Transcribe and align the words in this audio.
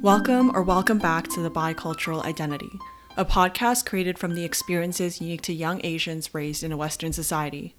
Welcome 0.00 0.54
or 0.54 0.62
welcome 0.62 0.98
back 0.98 1.26
to 1.30 1.40
The 1.40 1.50
Bicultural 1.50 2.24
Identity, 2.24 2.70
a 3.16 3.24
podcast 3.24 3.84
created 3.84 4.16
from 4.16 4.36
the 4.36 4.44
experiences 4.44 5.20
unique 5.20 5.42
to 5.42 5.52
young 5.52 5.80
Asians 5.82 6.32
raised 6.32 6.62
in 6.62 6.70
a 6.70 6.76
Western 6.76 7.12
society. 7.12 7.74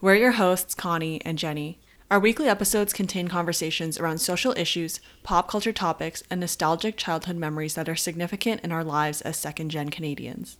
We're 0.00 0.14
your 0.14 0.32
hosts, 0.32 0.76
Connie 0.76 1.20
and 1.24 1.36
Jenny. 1.36 1.80
Our 2.12 2.20
weekly 2.20 2.48
episodes 2.48 2.92
contain 2.92 3.26
conversations 3.26 3.98
around 3.98 4.18
social 4.18 4.54
issues, 4.56 5.00
pop 5.24 5.48
culture 5.48 5.72
topics, 5.72 6.22
and 6.30 6.38
nostalgic 6.38 6.96
childhood 6.96 7.34
memories 7.34 7.74
that 7.74 7.88
are 7.88 7.96
significant 7.96 8.60
in 8.62 8.70
our 8.70 8.84
lives 8.84 9.20
as 9.22 9.36
second 9.36 9.70
gen 9.70 9.88
Canadians. 9.88 10.58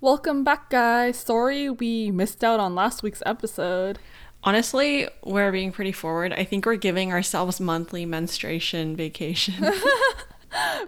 Welcome 0.00 0.44
back, 0.44 0.70
guys. 0.70 1.18
Sorry 1.18 1.68
we 1.68 2.10
missed 2.10 2.42
out 2.42 2.58
on 2.58 2.74
last 2.74 3.02
week's 3.02 3.22
episode. 3.26 3.98
Honestly, 4.42 5.08
we're 5.22 5.52
being 5.52 5.72
pretty 5.72 5.92
forward. 5.92 6.32
I 6.32 6.44
think 6.44 6.64
we're 6.64 6.76
giving 6.76 7.12
ourselves 7.12 7.60
monthly 7.60 8.06
menstruation 8.06 8.96
vacation. 8.96 9.72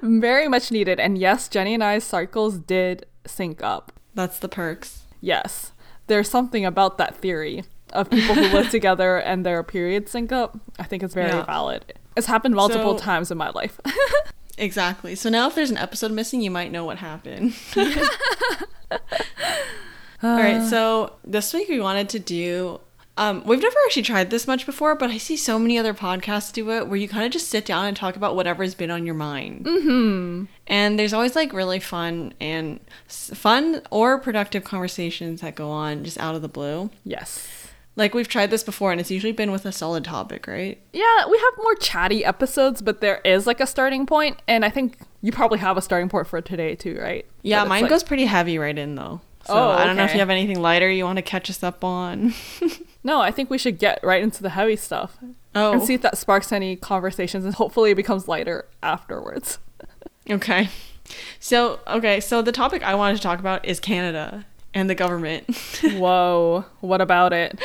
Very 0.02 0.48
much 0.48 0.70
needed. 0.70 0.98
And 1.00 1.16
yes, 1.18 1.48
Jenny 1.48 1.74
and 1.74 1.82
I's 1.84 2.04
cycles 2.04 2.58
did 2.58 3.06
sync 3.26 3.62
up. 3.62 3.92
That's 4.14 4.38
the 4.38 4.48
perks. 4.48 5.02
Yes. 5.20 5.72
There's 6.06 6.28
something 6.28 6.64
about 6.64 6.98
that 6.98 7.14
theory 7.16 7.64
of 7.92 8.08
people 8.10 8.34
who 8.34 8.48
live 8.48 8.70
together 8.70 9.16
and 9.18 9.44
their 9.46 9.62
periods 9.62 10.10
sync 10.10 10.32
up. 10.32 10.58
I 10.78 10.84
think 10.84 11.02
it's 11.02 11.14
very 11.14 11.28
Yeah. 11.30 11.44
valid. 11.44 11.92
It's 12.16 12.26
happened 12.26 12.54
multiple 12.54 12.98
So- 12.98 13.04
times 13.04 13.30
in 13.30 13.38
my 13.38 13.50
life. 13.50 13.80
Exactly. 14.58 15.14
So 15.14 15.30
now 15.30 15.46
if 15.48 15.54
there's 15.54 15.70
an 15.70 15.78
episode 15.78 16.12
missing, 16.12 16.42
you 16.42 16.50
might 16.50 16.70
know 16.70 16.84
what 16.84 16.98
happened. 16.98 17.54
All 20.22 20.36
right. 20.36 20.56
Uh. 20.56 20.68
So 20.68 21.12
this 21.24 21.54
week 21.54 21.68
we 21.70 21.80
wanted 21.80 22.10
to 22.10 22.18
do. 22.18 22.80
Um, 23.20 23.42
we've 23.45 23.60
never 23.60 23.77
actually 23.84 24.02
tried 24.02 24.30
this 24.30 24.47
much 24.47 24.65
before, 24.65 24.95
but 24.95 25.10
I 25.10 25.19
see 25.19 25.37
so 25.37 25.59
many 25.59 25.78
other 25.78 25.92
podcasts 25.92 26.51
do 26.52 26.70
it 26.70 26.88
where 26.88 26.97
you 26.97 27.06
kind 27.06 27.27
of 27.27 27.30
just 27.30 27.48
sit 27.48 27.66
down 27.66 27.84
and 27.84 27.95
talk 27.95 28.16
about 28.16 28.34
whatever's 28.34 28.74
been 28.74 28.91
on 28.91 29.05
your 29.05 29.15
mind. 29.15 29.66
Mm-hmm. 29.66 30.44
And 30.67 30.98
there's 30.98 31.12
always 31.12 31.36
like 31.36 31.53
really 31.53 31.81
fun 31.81 32.33
and 32.41 32.81
s- 33.09 33.31
fun 33.34 33.83
or 33.91 34.19
productive 34.19 34.64
conversations 34.64 35.42
that 35.42 35.55
go 35.55 35.69
on 35.70 36.03
just 36.03 36.19
out 36.19 36.34
of 36.34 36.41
the 36.42 36.48
blue. 36.48 36.89
yes. 37.05 37.47
Like 37.97 38.14
we've 38.14 38.28
tried 38.28 38.50
this 38.50 38.62
before, 38.62 38.92
and 38.92 39.00
it's 39.00 39.11
usually 39.11 39.33
been 39.33 39.50
with 39.50 39.66
a 39.66 39.72
solid 39.72 40.05
topic, 40.05 40.47
right? 40.47 40.81
Yeah, 40.92 41.27
we 41.28 41.37
have 41.37 41.53
more 41.59 41.75
chatty 41.75 42.25
episodes, 42.25 42.81
but 42.81 43.00
there 43.03 43.20
is 43.25 43.47
like 43.48 43.61
a 43.61 43.66
starting 43.66 44.06
point, 44.06 44.41
and 44.48 44.64
I 44.64 44.70
think 44.70 44.97
you 45.20 45.33
probably 45.33 45.59
have 45.59 45.77
a 45.77 45.83
starting 45.83 46.09
point 46.09 46.28
for 46.28 46.41
today 46.41 46.77
too, 46.77 46.98
right? 46.98 47.27
Yeah, 47.42 47.64
mine 47.64 47.83
like- 47.83 47.91
goes 47.91 48.05
pretty 48.05 48.25
heavy 48.27 48.56
right 48.59 48.78
in 48.78 48.94
though. 48.94 49.20
So 49.46 49.55
Oh, 49.55 49.70
I 49.70 49.84
don't 49.84 49.96
know 49.96 50.05
if 50.05 50.12
you 50.12 50.20
have 50.20 50.30
anything 50.30 50.60
lighter 50.60 50.91
you 50.91 51.05
want 51.05 51.16
to 51.16 51.22
catch 51.22 51.48
us 51.50 51.62
up 51.62 51.83
on. 51.83 52.34
No, 53.02 53.20
I 53.20 53.30
think 53.30 53.48
we 53.48 53.58
should 53.58 53.78
get 53.78 54.00
right 54.02 54.22
into 54.22 54.42
the 54.42 54.50
heavy 54.50 54.77
stuff 54.77 55.19
oh, 55.55 55.72
and 55.72 55.82
see 55.82 55.94
if 55.94 56.02
that 56.02 56.19
sparks 56.19 56.52
any 56.52 56.77
conversations, 56.77 57.44
and 57.44 57.55
hopefully 57.55 57.92
it 57.92 57.94
becomes 57.94 58.28
lighter 58.28 58.66
afterwards. 58.82 59.58
okay. 60.30 60.69
So 61.38 61.80
okay, 61.86 62.20
so 62.20 62.42
the 62.42 62.52
topic 62.52 62.82
I 62.82 62.94
wanted 62.94 63.16
to 63.16 63.22
talk 63.22 63.41
about 63.41 63.64
is 63.64 63.80
Canada 63.80 64.44
and 64.74 64.88
the 64.91 64.94
government. 64.94 65.56
Whoa, 65.82 66.66
what 66.80 67.00
about 67.00 67.32
it? 67.32 67.58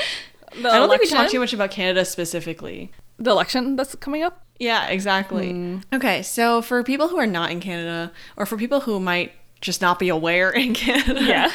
The 0.61 0.69
I 0.69 0.77
don't 0.77 0.89
think 0.89 1.01
we 1.01 1.07
talked 1.07 1.19
election? 1.19 1.31
too 1.31 1.39
much 1.39 1.53
about 1.53 1.71
Canada 1.71 2.05
specifically. 2.05 2.91
The 3.19 3.31
election 3.31 3.75
that's 3.75 3.93
coming 3.95 4.23
up. 4.23 4.41
Yeah, 4.57 4.87
exactly. 4.87 5.51
Hmm. 5.51 5.79
Okay, 5.91 6.23
so 6.23 6.61
for 6.61 6.81
people 6.81 7.09
who 7.09 7.17
are 7.17 7.27
not 7.27 7.51
in 7.51 7.59
Canada, 7.59 8.13
or 8.37 8.45
for 8.45 8.55
people 8.55 8.79
who 8.81 9.01
might 9.01 9.33
just 9.65 9.81
not 9.81 9.99
be 9.99 10.09
aware 10.09 10.49
in 10.63 10.73
Canada, 10.73 11.21
Yeah. 11.23 11.51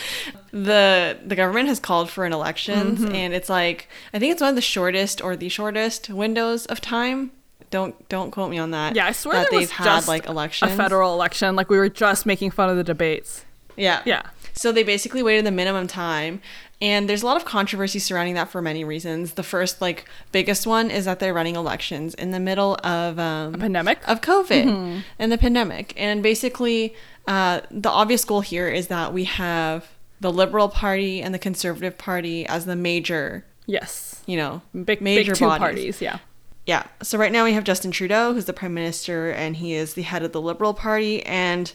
the 0.53 1.19
the 1.25 1.37
government 1.37 1.69
has 1.69 1.79
called 1.81 2.11
for 2.11 2.25
an 2.25 2.33
elections, 2.33 3.01
Mm-hmm. 3.01 3.15
and 3.15 3.35
it's 3.35 3.49
like 3.49 3.89
I 4.13 4.19
think 4.19 4.33
it's 4.33 4.41
one 4.41 4.51
of 4.51 4.57
the 4.57 4.61
shortest 4.63 5.23
or 5.23 5.37
the 5.37 5.49
shortest 5.49 6.11
windows 6.11 6.67
of 6.67 6.81
time. 6.81 7.31
Don't 7.71 7.95
don't 8.09 8.31
quote 8.33 8.51
me 8.51 8.59
on 8.59 8.73
that. 8.73 8.97
Yeah, 8.97 9.07
I 9.07 9.13
swear 9.13 9.41
that 9.43 9.51
they've 9.51 9.71
had 9.71 10.09
like 10.09 10.27
elections. 10.27 10.73
A 10.73 10.77
federal 10.77 11.15
election, 11.15 11.55
like 11.57 11.71
we 11.71 11.79
were 11.79 11.89
just 11.89 12.27
making 12.27 12.51
fun 12.51 12.69
of 12.69 12.77
the 12.77 12.85
debates. 12.85 13.45
Yeah. 13.77 14.03
Yeah. 14.05 14.23
So 14.53 14.73
they 14.73 14.83
basically 14.83 15.23
waited 15.23 15.47
the 15.47 15.53
minimum 15.53 15.87
time. 15.87 16.43
And 16.83 17.09
there's 17.11 17.23
a 17.23 17.27
lot 17.27 17.37
of 17.37 17.45
controversy 17.45 17.99
surrounding 17.99 18.35
that 18.35 18.49
for 18.51 18.63
many 18.63 18.85
reasons. 18.85 19.35
The 19.35 19.43
first, 19.43 19.83
like, 19.83 20.07
biggest 20.33 20.67
one 20.67 20.91
is 20.91 21.05
that 21.05 21.19
they're 21.21 21.35
running 21.35 21.55
elections 21.55 22.15
in 22.15 22.31
the 22.31 22.41
middle 22.41 22.75
of 22.83 23.19
um, 23.19 23.53
Pandemic. 23.53 23.99
of 24.09 24.23
COVID 24.23 25.03
and 25.19 25.31
the 25.33 25.37
pandemic. 25.37 25.93
And 25.99 26.23
basically, 26.23 26.95
uh, 27.31 27.61
the 27.71 27.89
obvious 27.89 28.25
goal 28.25 28.41
here 28.41 28.69
is 28.69 28.89
that 28.89 29.13
we 29.13 29.23
have 29.23 29.87
the 30.21 30.33
Liberal 30.33 30.69
Party 30.69 31.23
and 31.23 31.33
the 31.33 31.39
Conservative 31.39 31.97
Party 31.97 32.45
as 32.47 32.67
the 32.67 32.75
major, 32.75 33.45
yes. 33.67 34.21
you 34.27 34.37
know, 34.37 34.63
Big 34.85 35.01
major 35.01 35.31
big 35.31 35.39
two 35.39 35.45
bodies. 35.45 35.61
parties. 35.61 36.03
Yeah. 36.03 36.19
Yeah. 36.67 36.83
So 37.03 37.17
right 37.19 37.31
now 37.31 37.45
we 37.45 37.53
have 37.53 37.63
Justin 37.63 37.93
Trudeau, 37.93 38.35
who's 38.35 38.47
the 38.47 38.53
prime 38.53 38.75
minister, 38.75 39.31
and 39.31 39.57
he 39.57 39.75
is 39.75 39.95
the 39.95 40.03
head 40.03 40.25
of 40.25 40.33
the 40.33 40.41
Liberal 40.41 40.75
Party. 40.75 41.25
And 41.25 41.73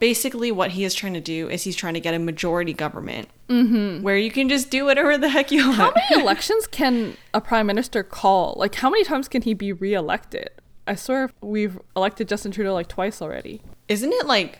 basically, 0.00 0.50
what 0.50 0.72
he 0.72 0.82
is 0.82 0.92
trying 0.92 1.14
to 1.14 1.20
do 1.20 1.48
is 1.48 1.62
he's 1.62 1.76
trying 1.76 1.94
to 1.94 2.00
get 2.00 2.12
a 2.12 2.18
majority 2.18 2.72
government 2.72 3.28
where 3.46 4.16
you 4.16 4.32
can 4.32 4.48
just 4.48 4.70
do 4.70 4.84
whatever 4.86 5.16
the 5.16 5.28
heck 5.28 5.52
you 5.52 5.68
want. 5.68 5.76
How 5.76 5.92
many 5.94 6.20
elections 6.20 6.66
can 6.70 7.16
a 7.32 7.40
prime 7.40 7.68
minister 7.68 8.02
call? 8.02 8.54
Like, 8.56 8.74
how 8.74 8.90
many 8.90 9.04
times 9.04 9.28
can 9.28 9.42
he 9.42 9.54
be 9.54 9.72
reelected? 9.72 10.50
I 10.88 10.96
swear 10.96 11.30
we've 11.40 11.78
elected 11.94 12.28
Justin 12.28 12.50
Trudeau 12.50 12.74
like 12.74 12.88
twice 12.88 13.22
already. 13.22 13.62
Isn't 13.88 14.12
it 14.12 14.26
like 14.26 14.58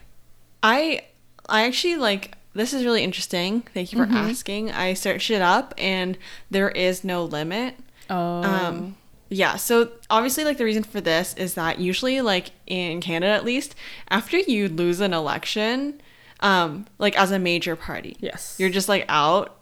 I 0.66 1.02
I 1.48 1.64
actually 1.64 1.96
like 1.96 2.36
this 2.54 2.72
is 2.72 2.84
really 2.84 3.04
interesting. 3.04 3.62
Thank 3.72 3.92
you 3.92 4.04
for 4.04 4.10
asking. 4.10 4.72
I 4.72 4.94
searched 4.94 5.30
it 5.30 5.42
up 5.42 5.74
and 5.78 6.18
there 6.50 6.70
is 6.70 7.04
no 7.04 7.24
limit. 7.24 7.76
Oh. 8.10 8.42
Um, 8.42 8.96
yeah, 9.28 9.56
so 9.56 9.90
obviously, 10.08 10.44
like 10.44 10.56
the 10.56 10.64
reason 10.64 10.82
for 10.82 11.00
this 11.00 11.34
is 11.34 11.54
that 11.54 11.78
usually, 11.78 12.20
like 12.20 12.50
in 12.66 13.00
Canada 13.00 13.32
at 13.32 13.44
least, 13.44 13.74
after 14.08 14.38
you 14.38 14.68
lose 14.68 15.00
an 15.00 15.12
election, 15.12 16.00
um, 16.40 16.86
like 16.98 17.18
as 17.18 17.30
a 17.30 17.38
major 17.38 17.76
party, 17.76 18.16
yes. 18.20 18.56
you're 18.58 18.70
just 18.70 18.88
like 18.88 19.04
out. 19.08 19.56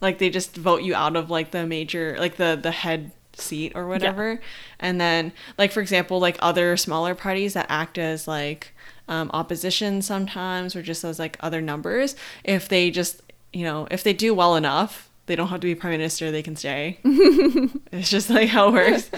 Like 0.00 0.18
they 0.18 0.30
just 0.30 0.56
vote 0.56 0.82
you 0.82 0.94
out 0.94 1.16
of 1.16 1.30
like 1.30 1.52
the 1.52 1.66
major, 1.66 2.16
like 2.18 2.36
the 2.36 2.58
the 2.60 2.72
head 2.72 3.12
seat 3.34 3.72
or 3.74 3.86
whatever. 3.86 4.40
And 4.80 5.00
then, 5.00 5.32
like 5.56 5.70
for 5.70 5.80
example, 5.80 6.18
like 6.18 6.36
other 6.40 6.76
smaller 6.76 7.14
parties 7.14 7.54
that 7.54 7.66
act 7.68 7.96
as 7.96 8.26
like 8.26 8.73
um, 9.08 9.30
opposition 9.32 10.02
sometimes, 10.02 10.74
or 10.76 10.82
just 10.82 11.04
as 11.04 11.18
like 11.18 11.36
other 11.40 11.60
numbers, 11.60 12.16
if 12.44 12.68
they 12.68 12.90
just 12.90 13.22
you 13.52 13.64
know 13.64 13.86
if 13.90 14.02
they 14.02 14.12
do 14.12 14.34
well 14.34 14.56
enough, 14.56 15.10
they 15.26 15.36
don't 15.36 15.48
have 15.48 15.60
to 15.60 15.66
be 15.66 15.74
prime 15.74 15.92
minister; 15.92 16.30
they 16.30 16.42
can 16.42 16.56
stay. 16.56 16.98
It's 17.92 18.10
just 18.10 18.28
like 18.28 18.48
how 18.48 18.68
it 18.68 18.72
works. 18.72 19.10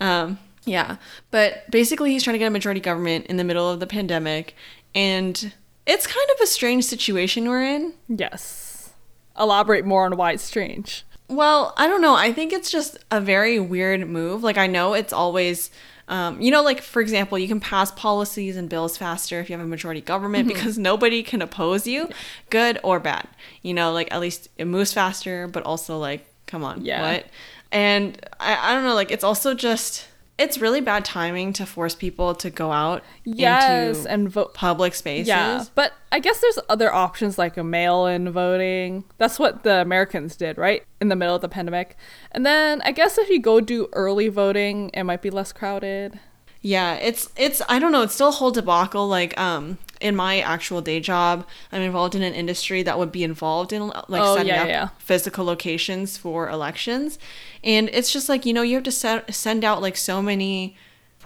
um, 0.00 0.38
yeah. 0.64 0.96
But 1.30 1.68
basically, 1.70 2.12
he's 2.12 2.22
trying 2.22 2.34
to 2.34 2.38
get 2.38 2.46
a 2.46 2.50
majority 2.50 2.80
government 2.80 3.26
in 3.26 3.36
the 3.38 3.44
middle 3.44 3.68
of 3.68 3.80
the 3.80 3.86
pandemic. 3.86 4.54
And 4.94 5.52
it's 5.86 6.06
kind 6.06 6.28
of 6.34 6.40
a 6.40 6.46
strange 6.46 6.84
situation 6.84 7.48
we're 7.48 7.64
in. 7.64 7.94
yes. 8.08 8.92
Elaborate 9.38 9.84
more 9.84 10.04
on 10.04 10.16
why 10.16 10.32
it's 10.32 10.42
strange. 10.42 11.04
Well, 11.28 11.72
I 11.76 11.86
don't 11.86 12.02
know. 12.02 12.14
I 12.14 12.32
think 12.32 12.52
it's 12.52 12.70
just 12.70 12.98
a 13.10 13.20
very 13.20 13.58
weird 13.58 14.08
move. 14.08 14.42
Like, 14.42 14.58
I 14.58 14.66
know 14.66 14.92
it's 14.94 15.12
always. 15.12 15.70
Um, 16.10 16.40
you 16.42 16.50
know, 16.50 16.62
like 16.62 16.82
for 16.82 17.00
example, 17.00 17.38
you 17.38 17.48
can 17.48 17.60
pass 17.60 17.90
policies 17.92 18.56
and 18.56 18.68
bills 18.68 18.96
faster 18.96 19.40
if 19.40 19.48
you 19.48 19.56
have 19.56 19.64
a 19.64 19.68
majority 19.68 20.00
government 20.02 20.48
Mm-hmm. 20.48 20.56
because 20.56 20.76
nobody 20.76 21.22
can 21.22 21.40
oppose 21.40 21.86
you, 21.86 22.08
good 22.50 22.78
or 22.82 22.98
bad. 23.00 23.26
You 23.62 23.72
know, 23.74 23.92
like 23.92 24.12
at 24.12 24.20
least 24.20 24.48
it 24.58 24.66
moves 24.66 24.92
faster, 24.92 25.46
but 25.48 25.62
also 25.62 25.98
like, 25.98 26.26
come 26.46 26.64
on, 26.64 26.84
Yeah. 26.84 27.00
what? 27.00 27.26
And 27.72 28.18
I, 28.40 28.70
I 28.70 28.74
don't 28.74 28.82
know, 28.84 28.94
like 28.94 29.10
it's 29.12 29.22
also 29.24 29.54
just 29.54 30.08
it's 30.40 30.58
really 30.58 30.80
bad 30.80 31.04
timing 31.04 31.52
to 31.52 31.66
force 31.66 31.94
people 31.94 32.34
to 32.36 32.50
go 32.50 32.72
out 32.72 33.04
Yes, 33.24 33.98
into 33.98 34.10
and 34.10 34.28
vote. 34.30 34.54
public 34.54 34.94
spaces. 34.94 35.28
Yeah, 35.28 35.64
but 35.74 35.92
I 36.10 36.18
guess 36.18 36.40
there's 36.40 36.58
other 36.68 36.92
options 36.92 37.38
like 37.38 37.56
a 37.56 37.62
mail-in 37.62 38.30
voting. 38.32 39.04
That's 39.18 39.38
what 39.38 39.62
the 39.62 39.80
Americans 39.82 40.34
did, 40.36 40.58
right? 40.58 40.82
In 41.00 41.08
the 41.08 41.16
middle 41.16 41.34
of 41.36 41.42
the 41.42 41.48
pandemic. 41.48 41.96
And 42.32 42.44
then 42.44 42.80
I 42.82 42.92
guess 42.92 43.18
if 43.18 43.28
you 43.28 43.40
go 43.40 43.60
do 43.60 43.88
early 43.92 44.28
voting, 44.28 44.90
it 44.94 45.04
might 45.04 45.22
be 45.22 45.30
less 45.30 45.52
crowded. 45.52 46.18
Yeah, 46.62 46.94
it's 46.94 47.28
it's 47.36 47.62
I 47.68 47.78
don't 47.78 47.92
know, 47.92 48.02
it's 48.02 48.14
still 48.14 48.28
a 48.28 48.32
whole 48.32 48.50
debacle. 48.50 49.08
Like 49.08 49.38
um 49.40 49.78
in 50.00 50.16
my 50.16 50.40
actual 50.40 50.80
day 50.80 50.98
job, 51.00 51.46
I'm 51.72 51.82
involved 51.82 52.14
in 52.14 52.22
an 52.22 52.32
industry 52.34 52.82
that 52.82 52.98
would 52.98 53.12
be 53.12 53.22
involved 53.22 53.72
in 53.72 53.88
like 53.88 54.22
Oh, 54.22 54.36
setting 54.36 54.48
yeah, 54.54 54.62
up 54.62 54.68
yeah. 54.68 54.88
physical 54.98 55.44
locations 55.44 56.16
for 56.16 56.48
elections. 56.48 57.18
And 57.62 57.88
it's 57.92 58.12
just 58.12 58.28
like, 58.28 58.46
you 58.46 58.52
know, 58.52 58.62
you 58.62 58.76
have 58.76 58.84
to 58.84 58.92
set, 58.92 59.34
send 59.34 59.62
out 59.64 59.82
like 59.82 59.96
so 59.96 60.22
many 60.22 60.76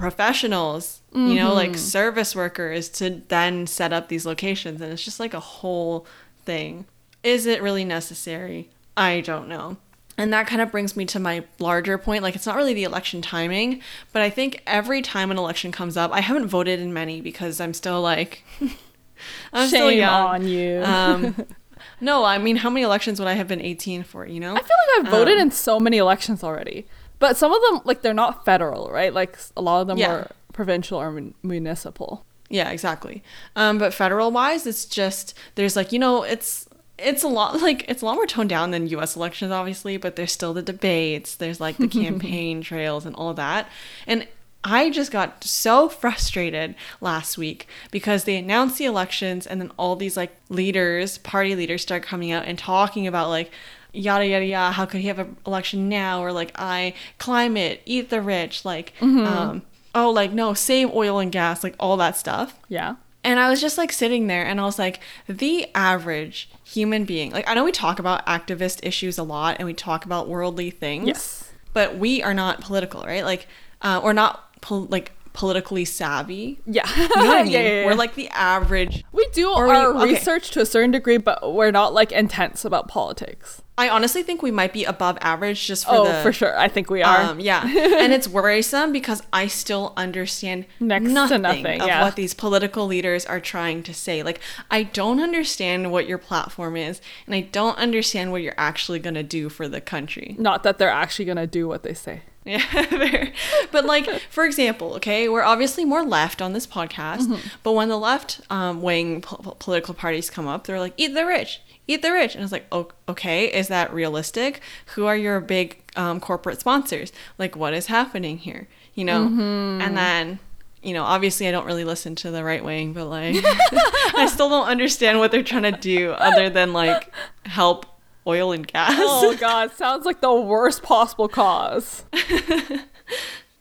professionals, 0.04 1.00
you 1.14 1.34
know, 1.36 1.48
Mm-hmm. 1.50 1.54
like 1.54 1.76
service 1.78 2.34
workers 2.34 2.88
to 2.90 3.22
then 3.28 3.66
set 3.66 3.92
up 3.92 4.08
these 4.08 4.26
locations 4.26 4.80
and 4.80 4.92
it's 4.92 5.04
just 5.04 5.20
like 5.20 5.32
a 5.34 5.40
whole 5.40 6.06
thing. 6.44 6.84
Is 7.22 7.46
it 7.46 7.62
really 7.62 7.84
necessary? 7.84 8.68
I 8.96 9.20
don't 9.22 9.48
know. 9.48 9.76
And 10.16 10.32
that 10.32 10.46
kind 10.46 10.62
of 10.62 10.70
brings 10.70 10.96
me 10.96 11.04
to 11.06 11.18
my 11.18 11.44
larger 11.58 11.98
point. 11.98 12.22
Like, 12.22 12.36
it's 12.36 12.46
not 12.46 12.56
really 12.56 12.74
the 12.74 12.84
election 12.84 13.20
timing, 13.20 13.80
but 14.12 14.22
I 14.22 14.30
think 14.30 14.62
every 14.66 15.02
time 15.02 15.30
an 15.32 15.38
election 15.38 15.72
comes 15.72 15.96
up, 15.96 16.12
I 16.12 16.20
haven't 16.20 16.46
voted 16.46 16.78
in 16.80 16.92
many 16.92 17.20
because 17.20 17.60
I'm 17.60 17.74
still 17.74 18.00
like, 18.00 18.44
I'm 19.52 19.68
still 19.68 19.90
young. 19.90 20.26
on 20.26 20.46
you. 20.48 20.82
Um, 20.84 21.46
no, 22.00 22.24
I 22.24 22.38
mean, 22.38 22.56
how 22.56 22.70
many 22.70 22.82
elections 22.84 23.18
would 23.18 23.28
I 23.28 23.34
have 23.34 23.48
been 23.48 23.60
18 23.60 24.04
for, 24.04 24.26
you 24.26 24.38
know? 24.40 24.54
I 24.54 24.60
feel 24.60 24.76
like 24.96 25.06
I've 25.06 25.10
voted 25.10 25.34
Um, 25.34 25.40
in 25.42 25.50
so 25.50 25.80
many 25.80 25.98
elections 25.98 26.44
already. 26.44 26.86
But 27.18 27.36
some 27.36 27.52
of 27.52 27.60
them, 27.70 27.80
like, 27.84 28.02
they're 28.02 28.14
not 28.14 28.44
federal, 28.44 28.90
right? 28.90 29.12
Like, 29.12 29.38
a 29.56 29.62
lot 29.62 29.80
of 29.80 29.86
them 29.88 29.98
Yeah. 29.98 30.12
are 30.12 30.30
provincial 30.52 30.98
or 31.00 31.10
mun- 31.10 31.34
municipal. 31.42 32.24
Yeah, 32.50 32.70
exactly. 32.70 33.22
Um, 33.56 33.78
but 33.78 33.92
federal 33.94 34.30
wise, 34.30 34.66
it's 34.66 34.84
just 34.84 35.34
there's 35.56 35.74
like 35.74 35.90
you 35.92 35.98
know 35.98 36.22
it's 36.22 36.68
it's 36.98 37.22
a 37.22 37.28
lot 37.28 37.60
like 37.60 37.84
it's 37.88 38.02
a 38.02 38.06
lot 38.06 38.14
more 38.14 38.26
toned 38.26 38.48
down 38.50 38.70
than 38.70 38.86
U.S. 38.88 39.16
elections, 39.16 39.50
obviously. 39.50 39.96
But 39.96 40.16
there's 40.16 40.32
still 40.32 40.54
the 40.54 40.62
debates. 40.62 41.34
There's 41.34 41.60
like 41.60 41.76
the 41.76 41.88
campaign 42.02 42.60
trails 42.62 43.04
and 43.06 43.14
all 43.16 43.30
of 43.30 43.36
that. 43.36 43.68
And 44.06 44.26
I 44.62 44.88
just 44.90 45.10
got 45.12 45.44
so 45.44 45.88
frustrated 45.90 46.74
last 47.00 47.36
week 47.36 47.68
because 47.90 48.24
they 48.24 48.36
announced 48.36 48.78
the 48.78 48.86
elections 48.86 49.46
and 49.46 49.60
then 49.60 49.70
all 49.76 49.94
these 49.96 50.16
like 50.16 50.34
leaders, 50.48 51.18
party 51.18 51.54
leaders, 51.54 51.82
start 51.82 52.02
coming 52.02 52.30
out 52.30 52.46
and 52.46 52.58
talking 52.58 53.06
about 53.06 53.28
like 53.28 53.50
yada 53.92 54.26
yada 54.26 54.44
yada 54.44 54.72
how 54.72 54.84
could 54.84 55.00
he 55.00 55.06
have 55.06 55.20
an 55.20 55.36
election 55.46 55.88
now 55.88 56.20
or 56.20 56.32
like 56.32 56.50
i 56.56 56.92
climate 57.18 57.80
eat 57.86 58.10
the 58.10 58.20
rich 58.20 58.64
like 58.64 58.92
um 59.00 59.62
oh 59.94 60.10
like 60.10 60.32
no 60.32 60.52
save 60.52 60.90
oil 60.92 61.20
and 61.20 61.30
gas 61.30 61.62
like 61.62 61.76
all 61.78 61.96
that 61.96 62.16
stuff 62.16 62.58
Yeah. 62.68 62.96
And 63.24 63.40
I 63.40 63.50
was 63.50 63.60
just 63.60 63.76
like 63.78 63.90
sitting 63.92 64.26
there 64.28 64.44
and 64.46 64.60
I 64.60 64.64
was 64.64 64.78
like, 64.78 65.00
the 65.26 65.66
average 65.74 66.48
human 66.62 67.04
being, 67.04 67.30
like, 67.32 67.48
I 67.48 67.54
know 67.54 67.64
we 67.64 67.72
talk 67.72 67.98
about 67.98 68.24
activist 68.26 68.80
issues 68.84 69.18
a 69.18 69.22
lot 69.22 69.56
and 69.58 69.66
we 69.66 69.74
talk 69.74 70.04
about 70.04 70.28
worldly 70.28 70.70
things. 70.70 71.06
Yes. 71.08 71.52
But 71.72 71.96
we 71.98 72.22
are 72.22 72.34
not 72.34 72.60
political, 72.60 73.02
right? 73.02 73.24
Like, 73.24 73.48
uh, 73.82 74.00
or 74.02 74.12
not 74.14 74.60
pol- 74.60 74.86
like 74.90 75.10
politically 75.32 75.84
savvy. 75.84 76.60
Yeah. 76.66 76.88
You 76.96 77.02
know 77.08 77.08
what 77.26 77.38
I 77.38 77.42
mean? 77.44 77.52
Yeah, 77.52 77.60
yeah, 77.60 77.80
yeah. 77.80 77.86
We're 77.86 77.94
like 77.94 78.14
the 78.14 78.28
average. 78.28 79.04
we 79.10 79.26
do 79.32 79.52
Or 79.52 79.66
we- 79.66 79.72
our 79.74 79.86
okay. 79.96 80.12
research 80.14 80.52
to 80.52 80.60
a 80.60 80.66
certain 80.66 80.92
degree, 80.92 81.16
but 81.16 81.52
we're 81.54 81.72
not 81.72 81.92
like 81.92 82.12
intense 82.12 82.64
about 82.64 82.86
politics. 82.86 83.60
I 83.76 83.88
honestly 83.88 84.22
think 84.22 84.40
we 84.40 84.52
might 84.52 84.72
be 84.72 84.84
above 84.84 85.18
average 85.20 85.66
just 85.66 85.84
for 85.84 85.94
oh, 85.96 86.04
the. 86.06 86.22
for 86.22 86.32
sure. 86.32 86.56
I 86.56 86.68
think 86.68 86.90
we 86.90 87.02
are. 87.02 87.20
Um, 87.22 87.40
yeah, 87.40 87.62
and 87.66 88.12
it's 88.12 88.28
worrisome 88.28 88.92
because 88.92 89.20
I 89.32 89.48
still 89.48 89.92
understand 89.96 90.66
Next 90.78 91.06
to 91.08 91.12
nothing, 91.12 91.42
nothing, 91.42 91.80
of 91.80 91.86
yeah. 91.88 92.02
what 92.02 92.14
these 92.14 92.34
political 92.34 92.86
leaders 92.86 93.26
are 93.26 93.40
trying 93.40 93.82
to 93.82 93.92
say. 93.92 94.22
Like, 94.22 94.38
I 94.70 94.84
don't 94.84 95.20
understand 95.20 95.90
what 95.90 96.06
your 96.06 96.18
platform 96.18 96.76
is, 96.76 97.00
and 97.26 97.34
I 97.34 97.40
don't 97.40 97.76
understand 97.76 98.30
what 98.30 98.42
you're 98.42 98.54
actually 98.56 99.00
going 99.00 99.14
to 99.14 99.24
do 99.24 99.48
for 99.48 99.66
the 99.66 99.80
country. 99.80 100.36
not 100.38 100.62
that 100.62 100.78
they're 100.78 100.88
actually 100.88 101.24
gonna 101.24 101.46
do 101.46 101.66
what 101.66 101.82
they 101.82 101.94
say. 101.94 102.22
Yeah, 102.46 103.30
but 103.72 103.86
like 103.86 104.06
for 104.30 104.44
example, 104.44 104.94
okay, 104.96 105.28
we're 105.30 105.42
obviously 105.42 105.84
more 105.86 106.04
left 106.04 106.42
on 106.42 106.52
this 106.52 106.66
podcast, 106.66 107.20
Mm-hmm. 107.26 107.48
but 107.62 107.72
when 107.72 107.88
the 107.88 107.98
left 107.98 108.40
um, 108.50 108.82
wing 108.82 109.22
po- 109.22 109.56
political 109.58 109.94
parties 109.94 110.28
come 110.28 110.46
up, 110.46 110.66
they're 110.66 110.78
like, 110.78 110.92
"Eat 110.98 111.14
the 111.14 111.24
rich, 111.24 111.62
eat 111.86 112.02
the 112.02 112.12
rich," 112.12 112.34
and 112.34 112.42
it's 112.42 112.52
like, 112.52 112.66
"O- 112.72 112.90
okay, 113.08 113.46
is 113.46 113.68
that 113.68 113.92
realistic? 113.92 114.60
Who 114.94 115.06
are 115.06 115.16
your 115.16 115.40
big 115.40 115.82
um, 115.96 116.20
corporate 116.20 116.60
sponsors? 116.60 117.12
Like, 117.38 117.56
what 117.56 117.74
is 117.74 117.86
happening 117.86 118.38
here? 118.38 118.68
You 118.94 119.04
know?" 119.04 119.26
Mm-hmm. 119.26 119.80
And 119.82 119.96
then. 119.96 120.38
You 120.82 120.92
know, 120.92 121.04
obviously, 121.04 121.48
I 121.48 121.50
don't 121.50 121.64
really 121.64 121.84
listen 121.84 122.14
to 122.16 122.30
the 122.30 122.44
right 122.44 122.62
wing, 122.62 122.92
but 122.92 123.06
like, 123.06 123.36
I 123.42 124.28
still 124.30 124.50
don't 124.50 124.66
understand 124.66 125.18
what 125.18 125.30
they're 125.30 125.42
trying 125.42 125.62
to 125.62 125.72
do 125.72 126.10
other 126.10 126.50
than 126.50 126.74
like 126.74 127.10
help 127.46 127.86
oil 128.26 128.52
and 128.52 128.66
gas. 128.66 128.92
Oh 128.98 129.34
god, 129.40 129.72
sounds 129.72 130.04
like 130.04 130.20
the 130.20 130.34
worst 130.34 130.82
possible 130.82 131.26
cause. 131.26 132.04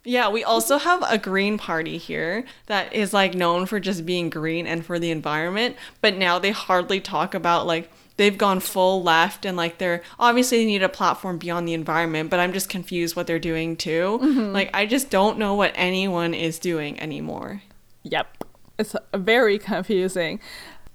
Yeah, 0.06 0.30
we 0.30 0.44
also 0.44 0.78
have 0.78 1.02
a 1.08 1.18
green 1.18 1.58
party 1.58 1.98
here 1.98 2.44
that 2.66 2.94
is 2.94 3.14
like 3.14 3.36
known 3.36 3.66
for 3.66 3.80
just 3.80 4.06
being 4.06 4.30
green 4.30 4.68
and 4.68 4.86
for 4.86 5.00
the 5.00 5.12
environment, 5.12 5.78
but 6.02 6.18
now 6.18 6.40
they 6.40 6.52
hardly 6.52 7.00
talk 7.00 7.34
about 7.34 7.66
like 7.66 7.90
they've 8.18 8.38
gone 8.38 8.60
full 8.60 9.02
left 9.02 9.46
and 9.46 9.58
like 9.58 9.78
they're 9.78 10.02
obviously 10.20 10.60
they 10.60 10.66
need 10.66 10.84
a 10.84 10.90
platform 10.90 11.38
beyond 11.38 11.68
the 11.68 11.74
environment, 11.74 12.30
but 12.30 12.40
I'm 12.40 12.54
just 12.54 12.70
confused 12.70 13.16
what 13.16 13.28
they're 13.28 13.40
doing 13.40 13.76
too. 13.76 14.20
Mm-hmm. 14.22 14.54
Like 14.54 14.70
I 14.74 14.86
just 14.86 15.10
don't 15.10 15.38
know 15.38 15.56
what 15.56 15.72
anyone 15.76 16.34
is 16.34 16.60
doing 16.60 17.00
anymore. 17.00 17.62
Yep. 18.04 18.44
It's 18.78 18.96
very 19.14 19.58
confusing. 19.60 20.40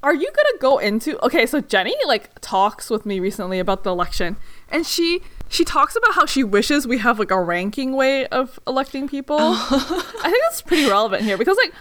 Are 0.03 0.15
you 0.15 0.27
gonna 0.29 0.59
go 0.61 0.79
into 0.79 1.23
okay, 1.25 1.45
so 1.47 1.61
Jenny 1.61 1.95
like 2.07 2.41
talks 2.41 2.89
with 2.89 3.05
me 3.05 3.19
recently 3.19 3.59
about 3.59 3.83
the 3.83 3.91
election 3.91 4.37
and 4.71 4.87
she 4.87 5.21
she 5.49 5.65
talks 5.65 5.97
about 5.97 6.15
how 6.15 6.27
she 6.27 6.45
wishes 6.45 6.87
we 6.87 6.99
have 6.99 7.19
like 7.19 7.31
a 7.31 7.43
ranking 7.43 7.95
way 7.95 8.27
of 8.27 8.61
electing 8.67 9.09
people. 9.09 9.39
I 9.41 10.21
think 10.23 10.43
that's 10.47 10.63
pretty 10.63 10.87
relevant 10.87 11.25
here 11.25 11.37
because 11.37 11.57
like 11.57 11.73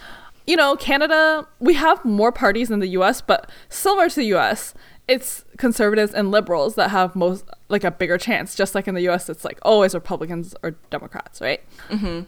you 0.47 0.55
know, 0.55 0.77
Canada, 0.77 1.45
we 1.59 1.73
have 1.73 2.03
more 2.05 2.31
parties 2.31 2.69
than 2.69 2.79
the 2.79 2.87
US, 2.89 3.21
but 3.21 3.51
similar 3.67 4.09
to 4.09 4.15
the 4.15 4.33
US, 4.33 4.73
it's 5.07 5.45
conservatives 5.57 6.13
and 6.13 6.31
liberals 6.31 6.75
that 6.75 6.89
have 6.91 7.15
most 7.15 7.45
like 7.69 7.83
a 7.83 7.91
bigger 7.91 8.17
chance. 8.17 8.55
Just 8.55 8.75
like 8.75 8.87
in 8.87 8.95
the 8.95 9.07
US, 9.09 9.29
it's 9.29 9.45
like 9.45 9.59
always 9.61 9.93
Republicans 9.93 10.55
or 10.63 10.71
Democrats, 10.89 11.41
right? 11.41 11.61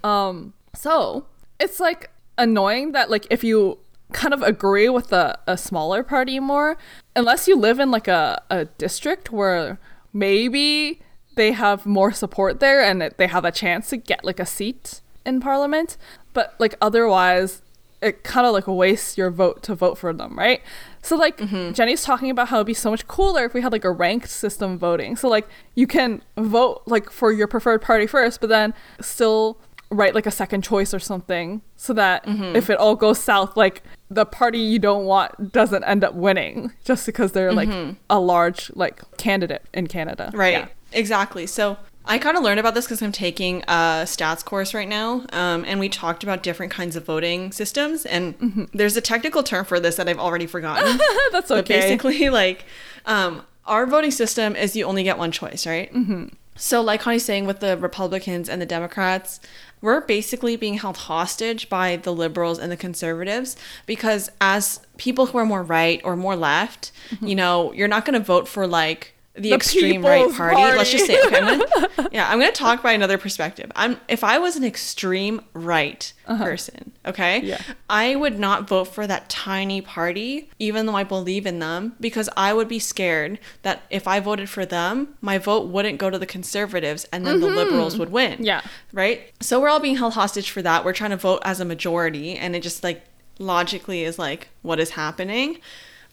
Um, 0.06 0.54
so 0.74 1.26
it's 1.60 1.80
like 1.80 2.10
annoying 2.38 2.94
that 2.94 3.10
like 3.10 3.28
if 3.30 3.44
you 3.44 3.80
kind 4.14 4.34
of 4.34 4.42
agree 4.42 4.90
with 4.90 5.12
a, 5.14 5.38
a 5.46 5.58
smaller 5.58 6.04
party 6.04 6.40
more, 6.40 6.78
unless 7.16 7.48
you 7.48 7.56
live 7.56 7.80
in 7.80 7.92
like 7.92 8.08
a, 8.08 8.42
a 8.50 8.66
district 8.66 9.32
where 9.32 9.78
maybe 10.14 11.02
they 11.36 11.52
have 11.52 11.86
more 11.86 12.12
support 12.12 12.60
there 12.60 12.82
and 12.84 13.02
they 13.18 13.28
have 13.28 13.46
a 13.46 13.52
chance 13.52 13.90
to 13.90 13.98
get 13.98 14.24
like 14.24 14.40
a 14.40 14.46
seat 14.46 15.02
in 15.26 15.40
parliament. 15.40 15.96
But 16.34 16.56
like 16.60 16.76
otherwise, 16.82 17.62
it 18.02 18.24
kind 18.24 18.48
of 18.48 18.54
like 18.54 18.68
wastes 18.68 19.18
your 19.18 19.30
vote 19.30 19.62
to 19.64 19.76
vote 19.76 19.98
for 19.98 20.14
them, 20.14 20.38
right? 20.38 20.62
So 21.02 21.16
like 21.16 21.38
mm-hmm. 21.38 21.74
Jenny's 21.74 22.04
talking 22.04 22.30
about 22.30 22.50
how 22.50 22.58
it'd 22.58 22.68
be 22.68 22.74
so 22.74 22.92
much 22.92 23.08
cooler 23.08 23.46
if 23.46 23.54
we 23.54 23.62
had 23.62 23.72
like 23.72 23.86
a 23.86 23.92
ranked 23.92 24.30
system 24.30 24.78
voting. 24.78 25.16
So 25.16 25.28
like 25.28 25.48
you 25.76 25.88
can 25.88 26.22
vote 26.38 26.84
like 26.86 27.10
for 27.10 27.32
your 27.32 27.48
preferred 27.48 27.82
party 27.82 28.08
first, 28.08 28.42
but 28.42 28.50
then 28.50 28.74
still 29.00 29.58
write 29.92 30.14
like 30.14 30.26
a 30.26 30.32
second 30.32 30.64
choice 30.64 30.94
or 30.94 31.00
something 31.00 31.62
so 31.76 31.94
that 31.94 32.24
mm-hmm. 32.26 32.56
if 32.56 32.70
it 32.70 32.78
all 32.78 32.96
goes 32.96 33.20
south 33.20 33.58
like 33.58 33.82
the 34.12 34.24
party 34.24 34.60
you 34.60 34.78
don't 34.78 35.06
want 35.06 35.52
doesn't 35.52 35.84
end 35.84 36.04
up 36.04 36.14
winning 36.14 36.72
just 36.84 37.08
because 37.08 37.32
they're 37.32 37.52
like 37.52 37.70
mm-hmm. 37.70 37.94
a 38.10 38.20
large 38.20 38.72
like 38.76 39.02
candidate 39.18 39.64
in 39.74 39.88
Canada. 39.88 40.32
Right. 40.34 40.54
Yeah. 40.54 40.68
Exactly. 40.92 41.48
So 41.48 41.78
I 42.06 42.18
kind 42.18 42.36
of 42.38 42.44
learned 42.44 42.60
about 42.60 42.74
this 42.74 42.86
because 42.86 43.02
I'm 43.02 43.12
taking 43.12 43.62
a 43.64 44.04
stats 44.06 44.44
course 44.44 44.74
right 44.74 44.88
now, 44.88 45.26
um, 45.32 45.64
and 45.68 45.80
we 45.80 45.90
talked 45.90 46.24
about 46.24 46.42
different 46.42 46.72
kinds 46.72 46.96
of 46.96 47.06
voting 47.06 47.52
systems. 47.52 48.06
And 48.06 48.68
there's 48.74 48.98
a 48.98 49.02
technical 49.02 49.44
term 49.44 49.66
for 49.66 49.80
this 49.80 49.96
that 49.98 50.10
I've 50.10 50.18
already 50.18 50.48
forgotten. 50.48 50.98
That's 51.32 51.50
But 51.50 51.60
okay. 51.66 51.82
basically, 51.82 52.30
like, 52.30 52.66
um, 53.06 53.44
our 53.66 53.86
voting 53.86 54.12
system 54.12 54.56
is 54.56 54.76
you 54.76 54.86
only 54.86 55.04
get 55.04 55.18
one 55.20 55.32
choice, 55.32 55.68
right? 55.68 55.94
Mm-hmm. 55.94 56.30
So, 56.56 56.82
like 56.82 57.00
Connie's 57.02 57.24
saying 57.24 57.46
with 57.46 57.60
the 57.60 57.78
Republicans 57.78 58.50
and 58.50 58.62
the 58.62 58.66
Democrats, 58.66 59.40
we're 59.80 60.02
basically 60.02 60.58
being 60.58 60.74
held 60.74 60.98
hostage 60.98 61.70
by 61.70 61.96
the 61.96 62.12
liberals 62.14 62.60
and 62.60 62.70
the 62.72 62.76
conservatives 62.78 63.56
because, 63.86 64.30
as 64.42 64.82
people 64.98 65.28
who 65.28 65.38
are 65.38 65.46
more 65.46 65.64
right 65.64 66.02
or 66.04 66.16
more 66.18 66.36
left, 66.36 66.92
you 67.22 67.36
know, 67.36 67.72
you're 67.74 67.88
not 67.88 68.04
going 68.04 68.20
to 68.20 68.26
vote 68.26 68.48
for 68.48 68.68
like 68.68 69.14
the, 69.36 69.42
The 69.50 69.54
extreme 69.54 70.02
right 70.06 70.20
People's 70.20 70.38
party. 70.38 70.56
Let's 70.62 70.92
just 70.92 71.06
say, 71.06 71.18
okay, 71.28 71.38
I'm 71.40 71.60
gonna, 71.60 72.10
yeah, 72.12 72.30
I'm 72.30 72.40
gonna 72.40 72.52
talk 72.52 72.84
by 72.84 72.92
another 72.92 73.18
perspective. 73.18 73.72
I'm 73.76 73.98
if 74.08 74.24
I 74.24 74.38
was 74.40 74.56
an 74.58 74.64
extreme 74.66 75.42
right 75.54 76.12
person, 76.26 76.92
okay, 77.06 77.38
Uh-huh. 77.38 77.46
Yeah. 77.48 77.62
I 77.90 78.16
would 78.16 78.38
not 78.40 78.68
vote 78.68 78.86
for 78.86 79.08
that 79.08 79.30
tiny 79.30 79.82
party, 79.82 80.50
even 80.60 80.86
though 80.88 80.96
I 80.96 81.04
believe 81.04 81.46
in 81.46 81.60
them, 81.60 81.96
because 82.00 82.28
I 82.36 82.54
would 82.54 82.68
be 82.68 82.80
scared 82.80 83.40
that 83.62 83.84
if 83.90 84.08
I 84.08 84.20
voted 84.20 84.50
for 84.50 84.66
them, 84.66 85.16
my 85.22 85.38
vote 85.38 85.68
wouldn't 85.68 86.00
go 86.00 86.10
to 86.10 86.20
the 86.20 86.26
conservatives 86.26 87.06
and 87.14 87.26
then 87.26 87.40
the 87.40 87.48
liberals 87.48 87.98
would 87.98 88.12
win. 88.12 88.34
Mm-hmm. 88.34 88.44
Yeah. 88.44 88.62
Right? 88.92 89.32
So 89.40 89.60
we're 89.62 89.70
all 89.70 89.80
being 89.80 89.98
held 89.98 90.14
hostage 90.14 90.50
for 90.52 90.62
that. 90.64 90.84
We're 90.84 90.94
trying 90.94 91.12
to 91.12 91.18
vote 91.18 91.42
as 91.46 91.60
a 91.60 91.66
majority, 91.66 92.36
and 92.36 92.56
it 92.56 92.62
just 92.64 92.84
like 92.84 93.04
logically 93.40 94.04
is 94.04 94.20
like 94.20 94.50
what 94.64 94.80
is 94.80 94.92
happening. 94.92 95.60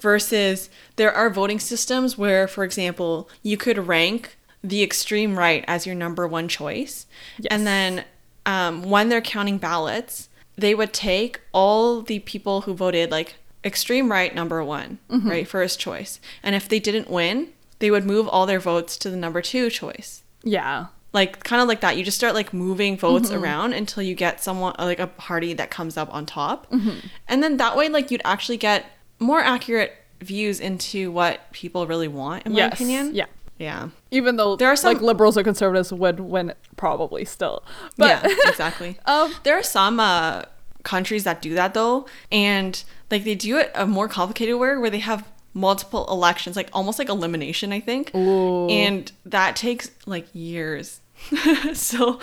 Versus 0.00 0.68
there 0.96 1.12
are 1.12 1.30
voting 1.30 1.58
systems 1.58 2.18
where, 2.18 2.46
for 2.46 2.64
example, 2.64 3.28
you 3.42 3.56
could 3.56 3.78
rank 3.86 4.36
the 4.62 4.82
extreme 4.82 5.38
right 5.38 5.64
as 5.66 5.86
your 5.86 5.94
number 5.94 6.26
one 6.26 6.48
choice. 6.48 7.06
Yes. 7.38 7.48
And 7.50 7.66
then 7.66 8.04
um, 8.44 8.82
when 8.82 9.08
they're 9.08 9.20
counting 9.20 9.58
ballots, 9.58 10.28
they 10.56 10.74
would 10.74 10.92
take 10.92 11.40
all 11.52 12.02
the 12.02 12.18
people 12.20 12.62
who 12.62 12.74
voted 12.74 13.10
like 13.10 13.36
extreme 13.64 14.10
right 14.10 14.34
number 14.34 14.62
one, 14.62 14.98
Mm-hmm. 15.10 15.28
right, 15.30 15.48
first 15.48 15.80
choice. 15.80 16.20
And 16.42 16.54
if 16.54 16.68
they 16.68 16.78
didn't 16.78 17.10
win, 17.10 17.48
they 17.78 17.90
would 17.90 18.04
move 18.04 18.28
all 18.28 18.46
their 18.46 18.60
votes 18.60 18.96
to 18.98 19.10
the 19.10 19.16
number 19.16 19.40
two 19.42 19.70
choice. 19.70 20.22
Yeah. 20.42 20.86
Like 21.12 21.42
kind 21.44 21.62
of 21.62 21.68
like 21.68 21.80
that. 21.80 21.96
You 21.96 22.04
just 22.04 22.16
start 22.18 22.34
like 22.34 22.52
moving 22.52 22.96
votes 22.98 23.30
Mm-hmm. 23.30 23.42
around 23.42 23.72
until 23.72 24.02
you 24.02 24.14
get 24.14 24.42
someone 24.42 24.74
like 24.78 24.98
a 25.00 25.06
party 25.06 25.52
that 25.54 25.70
comes 25.70 25.96
up 25.96 26.12
on 26.14 26.26
top. 26.26 26.70
Mm-hmm. 26.70 27.06
And 27.28 27.42
then 27.42 27.56
that 27.56 27.76
way 27.76 27.88
like 27.88 28.10
you'd 28.10 28.22
actually 28.24 28.56
get 28.58 28.84
more 29.18 29.40
accurate 29.40 29.94
views 30.20 30.60
into 30.60 31.10
what 31.10 31.52
people 31.52 31.86
really 31.86 32.08
want 32.08 32.46
in 32.46 32.52
my 32.52 32.58
yes. 32.58 32.74
opinion. 32.74 33.14
Yeah. 33.14 33.26
Yeah. 33.58 33.88
Even 34.10 34.36
though 34.36 34.56
There 34.56 34.68
are 34.68 34.76
some- 34.76 34.92
like 34.92 35.02
liberals 35.02 35.38
or 35.38 35.42
conservatives 35.42 35.92
would 35.92 36.20
win 36.20 36.52
probably 36.76 37.24
still. 37.24 37.62
But 37.96 38.22
yeah, 38.24 38.34
exactly. 38.48 38.98
Um, 39.06 39.34
there 39.44 39.58
are 39.58 39.62
some 39.62 39.98
uh, 39.98 40.42
countries 40.82 41.24
that 41.24 41.40
do 41.40 41.54
that 41.54 41.72
though, 41.74 42.06
and 42.30 42.82
like 43.10 43.24
they 43.24 43.34
do 43.34 43.56
it 43.58 43.70
a 43.74 43.86
more 43.86 44.08
complicated 44.08 44.56
way 44.56 44.76
where 44.76 44.90
they 44.90 44.98
have 44.98 45.26
multiple 45.54 46.06
elections, 46.10 46.54
like 46.54 46.68
almost 46.74 46.98
like 46.98 47.08
elimination, 47.08 47.72
I 47.72 47.80
think, 47.80 48.14
Ooh. 48.14 48.68
and 48.68 49.10
that 49.24 49.56
takes 49.56 49.90
like 50.04 50.26
years. 50.34 51.00
so, 51.72 52.20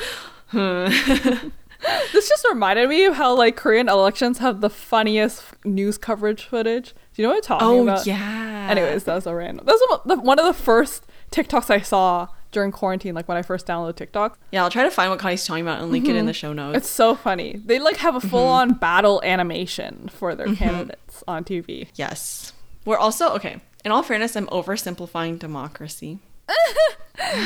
this 2.11 2.29
just 2.29 2.45
reminded 2.49 2.89
me 2.89 3.05
of 3.05 3.15
how 3.15 3.35
like 3.35 3.55
Korean 3.55 3.89
elections 3.89 4.37
have 4.39 4.61
the 4.61 4.69
funniest 4.69 5.43
news 5.65 5.97
coverage 5.97 6.43
footage. 6.45 6.93
Do 7.13 7.21
you 7.21 7.27
know 7.27 7.33
what 7.33 7.37
I'm 7.37 7.41
talking 7.59 7.67
Oh 7.67 7.83
about? 7.83 7.99
Oh 7.99 8.03
yeah. 8.05 8.67
Anyways, 8.69 9.03
that 9.05 9.15
was 9.15 9.27
a 9.27 9.35
random. 9.35 9.65
That 9.65 10.01
was 10.05 10.17
one 10.19 10.39
of 10.39 10.45
the 10.45 10.53
first 10.53 11.05
TikToks 11.31 11.69
I 11.69 11.81
saw 11.81 12.27
during 12.51 12.71
quarantine, 12.71 13.15
like 13.15 13.27
when 13.27 13.35
I 13.37 13.41
first 13.41 13.65
downloaded 13.67 13.95
TikTok. 13.95 14.37
Yeah, 14.51 14.63
I'll 14.63 14.69
try 14.69 14.83
to 14.83 14.91
find 14.91 15.09
what 15.09 15.19
Connie's 15.19 15.45
talking 15.45 15.63
about 15.63 15.81
and 15.81 15.91
link 15.91 16.07
it 16.07 16.15
in 16.15 16.25
the 16.27 16.33
show 16.33 16.53
notes. 16.53 16.77
It's 16.77 16.89
so 16.89 17.15
funny. 17.15 17.59
They 17.65 17.79
like 17.79 17.97
have 17.97 18.15
a 18.15 18.19
Mm-hmm. 18.19 18.29
full 18.29 18.47
on 18.47 18.73
battle 18.75 19.21
animation 19.23 20.09
for 20.13 20.35
their 20.35 20.53
candidates 20.55 21.23
on 21.27 21.43
TV. 21.43 21.87
yes. 21.95 22.53
We're 22.85 22.97
also 22.97 23.29
okay. 23.35 23.59
In 23.85 23.91
all 23.91 24.03
fairness, 24.03 24.35
I'm 24.35 24.47
oversimplifying 24.47 25.39
democracy. 25.39 26.19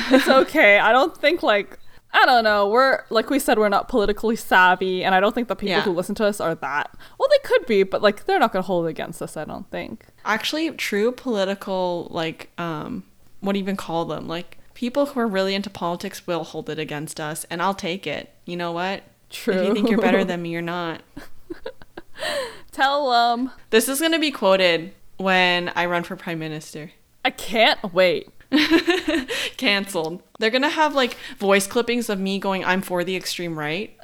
It's 0.10 0.27
okay. 0.27 0.79
I 0.79 0.91
don't 0.91 1.15
think 1.15 1.44
like 1.44 1.77
I 2.14 2.26
don't 2.26 2.44
know. 2.44 2.68
We're 2.70 3.04
like 3.10 3.30
we 3.30 3.38
said, 3.40 3.60
we're 3.60 3.70
not 3.70 3.90
politically 3.90 4.36
savvy, 4.36 5.04
and 5.04 5.14
I 5.14 5.20
don't 5.20 5.36
think 5.36 5.48
the 5.50 5.56
people 5.56 5.70
Yeah. 5.76 5.82
who 5.82 5.92
listen 5.92 6.16
to 6.16 6.26
us 6.26 6.40
are 6.40 6.56
that. 6.56 6.96
Well, 7.20 7.30
they 7.30 7.48
could 7.48 7.66
be, 7.66 7.84
but 7.84 8.02
like 8.02 8.26
they're 8.26 8.40
not 8.40 8.52
gonna 8.54 8.64
hold 8.64 8.86
it 8.86 8.90
against 8.90 9.22
us. 9.22 9.36
I 9.38 9.44
don't 9.46 9.70
think. 9.72 10.06
Actually, 10.26 10.72
true 10.72 11.12
political 11.12 12.08
like 12.10 12.50
um 12.58 13.04
what 13.42 13.54
do 13.54 13.60
you 13.60 13.64
even 13.64 13.76
call 13.78 14.06
them? 14.06 14.28
Like 14.28 14.58
people 14.74 15.08
who 15.08 15.20
are 15.20 15.28
really 15.28 15.54
into 15.54 15.70
politics 15.70 16.26
will 16.26 16.44
hold 16.44 16.70
it 16.70 16.80
against 16.80 17.20
us 17.20 17.46
and 17.52 17.62
I'll 17.62 17.74
take 17.76 18.08
it. 18.08 18.34
You 18.46 18.56
know 18.58 18.72
what? 18.72 19.04
True. 19.30 19.54
If 19.56 19.68
you 19.68 19.74
think 19.74 19.90
you're 19.90 20.00
better 20.02 20.24
than 20.24 20.42
me, 20.42 20.50
you're 20.50 20.62
not. 20.62 21.02
Tell 22.72 23.12
them. 23.12 23.52
This 23.70 23.90
is 23.90 24.00
going 24.00 24.12
to 24.12 24.20
be 24.20 24.32
quoted 24.32 24.94
when 25.18 25.70
I 25.76 25.86
run 25.86 26.04
for 26.04 26.16
prime 26.16 26.40
minister. 26.40 26.92
I 27.26 27.32
can't 27.32 27.94
wait. 27.94 28.30
Cancelled. 29.58 30.22
They're 30.39 30.51
to 30.62 30.70
have 30.70 30.96
like 30.96 31.18
voice 31.38 31.68
clippings 31.68 32.10
of 32.10 32.20
me 32.20 32.39
going 32.39 32.63
I'm 32.63 32.82
for 32.82 33.04
the 33.04 33.16
extreme 33.16 33.58
right. 33.58 33.96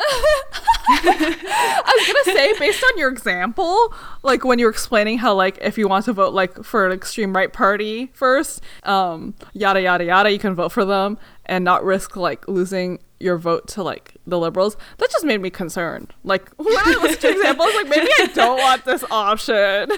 I 0.86 1.82
was 1.86 2.08
gonna 2.08 2.38
say, 2.38 2.60
based 2.60 2.84
on 2.84 2.98
your 2.98 3.10
example, 3.10 3.94
like 4.22 4.44
when 4.44 4.60
you 4.60 4.66
were 4.66 4.72
explaining 4.72 5.18
how, 5.18 5.34
like, 5.34 5.58
if 5.62 5.78
you 5.78 5.88
want 5.88 6.06
to 6.06 6.14
vote 6.14 6.34
like 6.34 6.64
for 6.64 6.86
an 6.86 6.92
extreme 6.92 7.36
right 7.36 7.52
party 7.52 8.10
first, 8.14 8.62
um, 8.84 9.34
yada 9.54 9.82
yada 9.82 10.04
yada, 10.04 10.32
you 10.32 10.40
can 10.40 10.56
vote 10.56 10.72
for 10.72 10.84
them 10.84 11.18
and 11.46 11.64
not 11.64 11.84
risk 11.84 12.16
like 12.16 12.48
losing 12.48 13.00
your 13.20 13.38
vote 13.38 13.68
to 13.70 13.84
like 13.84 14.18
the 14.28 14.38
liberals. 14.38 14.76
That 14.98 15.10
just 15.10 15.26
made 15.26 15.42
me 15.42 15.50
concerned. 15.50 16.14
Like 16.24 16.50
when 16.58 16.68
I 16.76 17.00
listened 17.02 17.22
to 17.22 17.28
your 17.28 17.38
example, 17.38 17.64
I 17.64 17.68
was 17.68 17.76
like, 17.76 17.88
maybe 17.88 18.12
I 18.20 18.26
don't 18.34 18.58
want 18.58 18.86
this 18.86 19.04
option. 19.10 19.90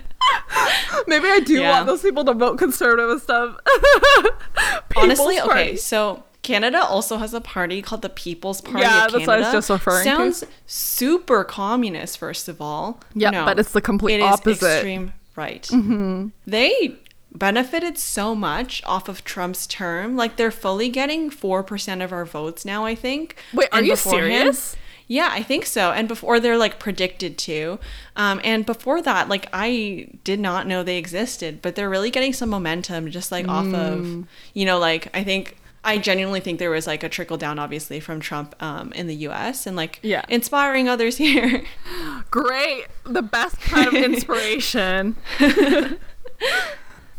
maybe 1.06 1.26
I 1.28 1.40
do 1.40 1.54
Yeah. 1.60 1.70
want 1.72 1.86
those 1.86 2.02
people 2.02 2.24
to 2.24 2.34
vote 2.34 2.58
conservative 2.58 3.10
and 3.10 3.20
stuff. 3.20 3.56
Honestly, 4.96 5.36
People's 5.36 5.50
okay, 5.50 5.76
so 5.76 6.24
Canada 6.42 6.82
also 6.82 7.18
has 7.18 7.34
a 7.34 7.40
party 7.40 7.82
called 7.82 8.02
the 8.02 8.08
People's 8.08 8.60
Party 8.60 8.80
Yeah, 8.80 9.06
of 9.06 9.12
that's 9.12 9.24
Canada. 9.24 9.26
what 9.30 9.36
I 9.36 9.40
was 9.40 9.52
just 9.52 9.70
referring 9.70 10.04
to. 10.04 10.10
Sounds 10.10 10.44
super 10.66 11.44
communist, 11.44 12.18
first 12.18 12.48
of 12.48 12.60
all. 12.60 13.00
Yeah, 13.14 13.44
but 13.44 13.58
it's 13.58 13.72
the 13.72 13.80
complete 13.80 14.14
it 14.14 14.20
is 14.20 14.32
opposite. 14.32 14.66
extreme 14.66 15.12
right. 15.36 15.62
Mm-hmm. 15.64 16.28
They 16.46 16.96
benefited 17.32 17.98
so 17.98 18.34
much 18.34 18.82
off 18.84 19.08
of 19.08 19.22
Trump's 19.24 19.66
term. 19.66 20.16
Like 20.16 20.36
they're 20.36 20.50
fully 20.50 20.88
getting 20.88 21.30
four 21.30 21.62
percent 21.62 22.02
of 22.02 22.12
our 22.12 22.24
votes 22.24 22.64
now. 22.64 22.84
I 22.84 22.94
think. 22.94 23.36
Wait, 23.52 23.68
are 23.72 23.78
And 23.78 23.86
you 23.86 23.94
serious? 23.96 24.74
Yeah, 25.10 25.30
I 25.32 25.42
think 25.42 25.64
so. 25.66 25.90
And 25.90 26.06
before 26.06 26.38
they're 26.38 26.58
like 26.58 26.78
predicted 26.78 27.38
to. 27.38 27.78
Um, 28.14 28.40
and 28.44 28.66
before 28.66 29.00
that, 29.02 29.28
like 29.28 29.48
I 29.54 30.08
did 30.22 30.38
not 30.38 30.66
know 30.66 30.82
they 30.82 30.98
existed, 30.98 31.62
but 31.62 31.74
they're 31.76 31.88
really 31.88 32.10
getting 32.10 32.34
some 32.34 32.50
momentum 32.50 33.10
just 33.10 33.32
like 33.32 33.48
off 33.48 33.64
Mm. 33.66 33.74
of, 34.22 34.26
you 34.52 34.66
know, 34.66 34.78
like 34.78 35.08
I 35.14 35.24
think 35.24 35.56
I 35.82 35.96
genuinely 35.96 36.40
think 36.40 36.58
there 36.58 36.70
was 36.70 36.86
like 36.86 37.02
a 37.02 37.08
trickle 37.08 37.38
down, 37.38 37.58
obviously, 37.58 38.00
from 38.00 38.20
Trump 38.20 38.54
um, 38.62 38.92
in 38.92 39.06
the 39.06 39.14
U.S. 39.14 39.66
and 39.66 39.76
like 39.76 39.98
Yeah. 40.02 40.22
inspiring 40.28 40.88
others 40.88 41.16
here. 41.24 41.64
Great. 42.30 42.86
The 43.04 43.22
best 43.22 43.58
kind 43.60 43.88
of 43.88 43.94
inspiration. 44.10 45.16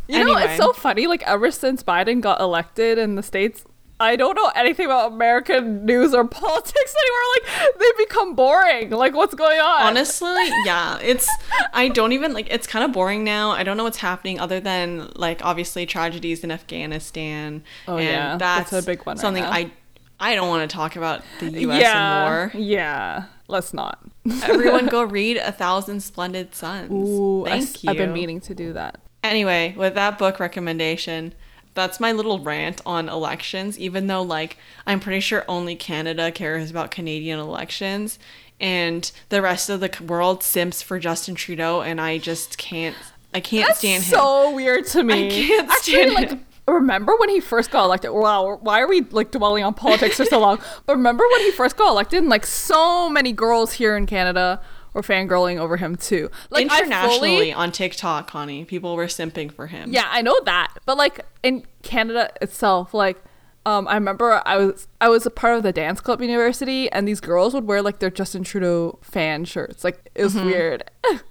You 0.07 0.23
know, 0.25 0.35
it's 0.37 0.57
so 0.57 0.73
funny. 0.73 1.05
Like, 1.05 1.21
ever 1.27 1.51
since 1.51 1.83
Biden 1.83 2.19
got 2.19 2.41
elected 2.41 2.97
in 2.97 3.13
the 3.13 3.21
States, 3.21 3.63
I 3.99 4.15
don't 4.15 4.35
know 4.35 4.51
anything 4.55 4.85
about 4.85 5.11
American 5.11 5.85
news 5.85 6.13
or 6.13 6.25
politics 6.27 6.95
anymore. 6.95 7.65
Like, 7.67 7.79
they 7.79 8.03
become 8.03 8.35
boring. 8.35 8.89
Like, 8.91 9.13
what's 9.13 9.35
going 9.35 9.59
on? 9.59 9.81
Honestly, 9.81 10.29
yeah, 10.65 10.99
it's 11.01 11.29
I 11.73 11.89
don't 11.89 12.13
even 12.13 12.33
like 12.33 12.47
it's 12.49 12.67
kind 12.67 12.85
of 12.85 12.91
boring 12.91 13.23
now. 13.23 13.51
I 13.51 13.63
don't 13.63 13.77
know 13.77 13.83
what's 13.83 13.97
happening 13.97 14.39
other 14.39 14.59
than 14.59 15.11
like 15.15 15.43
obviously 15.43 15.85
tragedies 15.85 16.43
in 16.43 16.51
Afghanistan. 16.51 17.63
Oh, 17.87 17.97
and 17.97 18.05
yeah, 18.05 18.37
that's, 18.37 18.71
that's 18.71 18.85
a 18.85 18.85
big 18.85 19.05
one 19.05 19.17
right 19.17 19.21
Something 19.21 19.43
now. 19.43 19.51
I 19.51 19.71
I 20.19 20.35
don't 20.35 20.49
want 20.49 20.69
to 20.69 20.75
talk 20.75 20.95
about 20.95 21.23
the 21.39 21.49
U.S. 21.61 21.81
yeah. 21.81 22.25
and 22.25 22.53
war. 22.53 22.61
Yeah. 22.61 23.25
Let's 23.47 23.73
not. 23.73 23.99
Everyone 24.43 24.87
go 24.87 25.01
read 25.01 25.37
A 25.37 25.51
Thousand 25.51 26.01
Splendid 26.01 26.53
Suns. 26.53 26.91
Ooh, 26.91 27.45
I 27.47 27.61
Thank 27.61 27.81
have 27.81 27.97
been 27.97 28.13
meaning 28.13 28.41
to 28.41 28.53
do 28.53 28.73
that. 28.73 28.99
Anyway, 29.23 29.73
with 29.75 29.95
that 29.95 30.17
book 30.19 30.39
recommendation, 30.39 31.33
that's 31.79 31.99
my 31.99 32.11
little 32.11 32.39
rant 32.39 32.81
on 32.85 33.09
elections, 33.09 33.79
even 33.79 34.07
though, 34.07 34.21
like, 34.21 34.57
I'm 34.85 34.99
pretty 34.99 35.19
sure 35.21 35.43
only 35.47 35.75
Canada 35.75 36.31
cares 36.31 36.69
about 36.69 36.91
Canadian 36.91 37.39
elections 37.39 38.19
and 38.61 39.09
the 39.29 39.41
rest 39.41 39.69
of 39.69 39.79
the 39.79 39.89
world 40.05 40.43
simps 40.43 40.81
for 40.81 40.99
Justin 40.99 41.33
Trudeau, 41.35 41.81
and 41.81 41.99
I 42.01 42.17
just 42.17 42.57
can't. 42.57 42.95
I 43.33 43.39
can't 43.39 43.67
That's 43.67 43.79
stand 43.79 44.03
him. 44.03 44.07
It's 44.13 44.21
so 44.21 44.53
weird 44.53 44.85
to 44.87 45.03
me. 45.03 45.27
I 45.27 45.29
can't 45.29 45.69
Actually, 45.69 45.93
stand 45.93 46.13
like, 46.13 46.29
him. 46.31 46.45
remember 46.67 47.15
when 47.17 47.29
he 47.29 47.39
first 47.39 47.71
got 47.71 47.85
elected? 47.85 48.11
Wow, 48.11 48.57
why 48.61 48.81
are 48.81 48.87
we 48.87 49.01
like 49.01 49.31
dwelling 49.31 49.63
on 49.63 49.73
politics 49.75 50.17
for 50.17 50.25
so 50.25 50.39
long? 50.39 50.59
But 50.85 50.97
remember 50.97 51.23
when 51.31 51.41
he 51.41 51.51
first 51.51 51.77
got 51.77 51.89
elected? 51.89 52.19
And, 52.19 52.29
like 52.29 52.45
so 52.45 53.07
many 53.09 53.31
girls 53.31 53.73
here 53.73 53.95
in 53.95 54.07
Canada 54.07 54.59
were 54.93 55.03
fangirling 55.03 55.59
over 55.59 55.77
him 55.77 55.95
too. 55.95 56.31
Like 56.49 56.63
Internationally 56.63 57.29
fully- 57.35 57.53
on 57.53 57.71
TikTok, 57.71 58.27
Connie, 58.27 58.65
people 58.65 58.95
were 58.95 59.05
simping 59.05 59.51
for 59.53 59.67
him. 59.67 59.93
yeah, 59.93 60.07
I 60.09 60.23
know 60.23 60.37
that. 60.45 60.73
But 60.87 60.97
like 60.97 61.23
in 61.43 61.63
Canada 61.83 62.31
itself, 62.41 62.93
like 62.93 63.21
um, 63.65 63.87
I 63.87 63.95
remember 63.95 64.41
I 64.45 64.57
was 64.57 64.87
I 65.01 65.09
was 65.09 65.25
a 65.25 65.29
part 65.31 65.55
of 65.57 65.63
the 65.63 65.71
dance 65.73 65.99
club 66.01 66.21
university, 66.21 66.89
and 66.91 67.07
these 67.07 67.19
girls 67.19 67.53
would 67.53 67.65
wear 67.67 67.81
like 67.81 67.99
their 67.99 68.09
Justin 68.09 68.43
Trudeau 68.43 68.99
fan 69.01 69.45
shirts. 69.45 69.83
Like 69.83 70.09
it 70.15 70.23
was 70.23 70.35
Mm-hmm. 70.35 70.45
weird. 70.45 70.91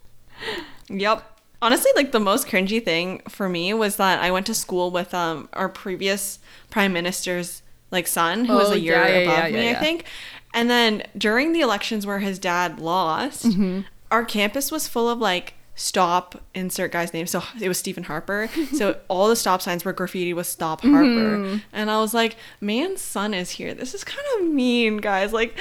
Yep. 0.88 1.40
Honestly, 1.60 1.90
like 1.96 2.12
the 2.12 2.20
most 2.20 2.46
cringy 2.46 2.82
thing 2.84 3.20
for 3.28 3.48
me 3.48 3.74
was 3.74 3.96
that 3.96 4.20
I 4.22 4.30
went 4.30 4.46
to 4.46 4.54
school 4.54 4.90
with 4.90 5.12
um 5.12 5.48
our 5.52 5.68
previous 5.68 6.38
prime 6.70 6.92
minister's 6.92 7.62
like 7.90 8.06
son, 8.06 8.44
who 8.44 8.54
was 8.54 8.70
Oh, 8.70 8.74
a 8.74 8.76
year 8.76 8.94
yeah, 8.94 9.06
above 9.18 9.50
yeah, 9.50 9.56
me, 9.56 9.70
yeah, 9.70 9.76
I 9.76 9.80
think. 9.80 10.04
And 10.54 10.70
then 10.70 11.02
during 11.16 11.52
the 11.52 11.60
elections 11.60 12.06
where 12.06 12.20
his 12.20 12.38
dad 12.38 12.78
lost, 12.78 13.44
Mm-hmm. 13.44 13.80
our 14.10 14.24
campus 14.24 14.70
was 14.70 14.86
full 14.88 15.08
of 15.10 15.18
like 15.18 15.54
stop 15.78 16.42
insert 16.54 16.90
guy's 16.90 17.14
name. 17.14 17.26
So 17.26 17.42
it 17.60 17.68
was 17.68 17.78
Stephen 17.78 18.02
Harper. 18.02 18.50
so 18.74 18.98
all 19.06 19.28
the 19.28 19.36
stop 19.36 19.62
signs 19.62 19.84
were 19.84 19.92
graffiti 19.92 20.34
with 20.34 20.46
stop 20.46 20.80
Harper. 20.82 21.38
Mm-hmm. 21.38 21.56
And 21.72 21.90
I 21.90 22.00
was 22.00 22.12
like, 22.12 22.36
man's 22.60 23.00
son 23.00 23.32
is 23.32 23.50
here. 23.50 23.74
This 23.74 23.94
is 23.94 24.02
kind 24.04 24.26
of 24.38 24.48
mean, 24.48 24.98
guys. 24.98 25.32
Like 25.32 25.56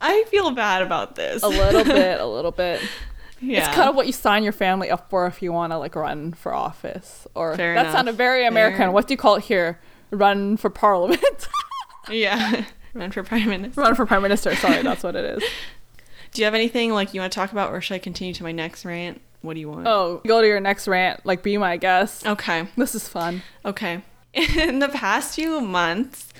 I 0.00 0.24
feel 0.28 0.50
bad 0.50 0.82
about 0.82 1.16
this. 1.16 1.42
a 1.42 1.48
little 1.48 1.82
bit, 1.94 2.20
a 2.20 2.26
little 2.26 2.50
bit. 2.50 2.82
yeah. 3.40 3.66
It's 3.66 3.74
kind 3.74 3.88
of 3.88 3.96
what 3.96 4.06
you 4.06 4.12
sign 4.12 4.44
your 4.44 4.52
family 4.52 4.90
up 4.90 5.08
for 5.08 5.26
if 5.26 5.40
you 5.40 5.50
want 5.50 5.72
to 5.72 5.78
like 5.78 5.96
run 5.96 6.34
for 6.34 6.52
office. 6.52 7.26
Or 7.34 7.56
Fair 7.56 7.74
that 7.74 7.80
enough. 7.80 7.94
sounded 7.94 8.16
very 8.16 8.46
American. 8.46 8.78
Fair. 8.78 8.90
What 8.92 9.08
do 9.08 9.14
you 9.14 9.18
call 9.18 9.36
it 9.36 9.44
here? 9.44 9.80
Run 10.10 10.58
for 10.58 10.68
parliament. 10.68 11.48
yeah. 12.10 12.66
Run 12.92 13.10
for 13.10 13.22
prime 13.22 13.48
minister. 13.48 13.80
run 13.80 13.94
for 13.94 14.04
prime 14.04 14.22
minister. 14.22 14.54
Sorry, 14.54 14.82
that's 14.82 15.02
what 15.02 15.16
it 15.16 15.24
is. 15.24 15.42
Do 16.32 16.42
you 16.42 16.44
have 16.44 16.54
anything 16.54 16.92
like 16.92 17.14
you 17.14 17.20
want 17.20 17.32
to 17.32 17.34
talk 17.34 17.50
about, 17.50 17.72
or 17.72 17.80
should 17.80 17.94
I 17.94 17.98
continue 17.98 18.34
to 18.34 18.42
my 18.42 18.52
next 18.52 18.84
rant? 18.84 19.20
What 19.44 19.54
do 19.54 19.60
you 19.60 19.68
want? 19.68 19.86
Oh, 19.86 20.20
go 20.26 20.40
to 20.40 20.46
your 20.46 20.58
next 20.60 20.88
rant. 20.88 21.24
Like, 21.24 21.42
be 21.42 21.56
my 21.58 21.76
guest. 21.76 22.26
Okay. 22.26 22.66
This 22.76 22.94
is 22.94 23.06
fun. 23.08 23.42
Okay. 23.64 24.02
In 24.34 24.78
the 24.80 24.88
past 24.88 25.34
few 25.36 25.60
months, 25.60 26.32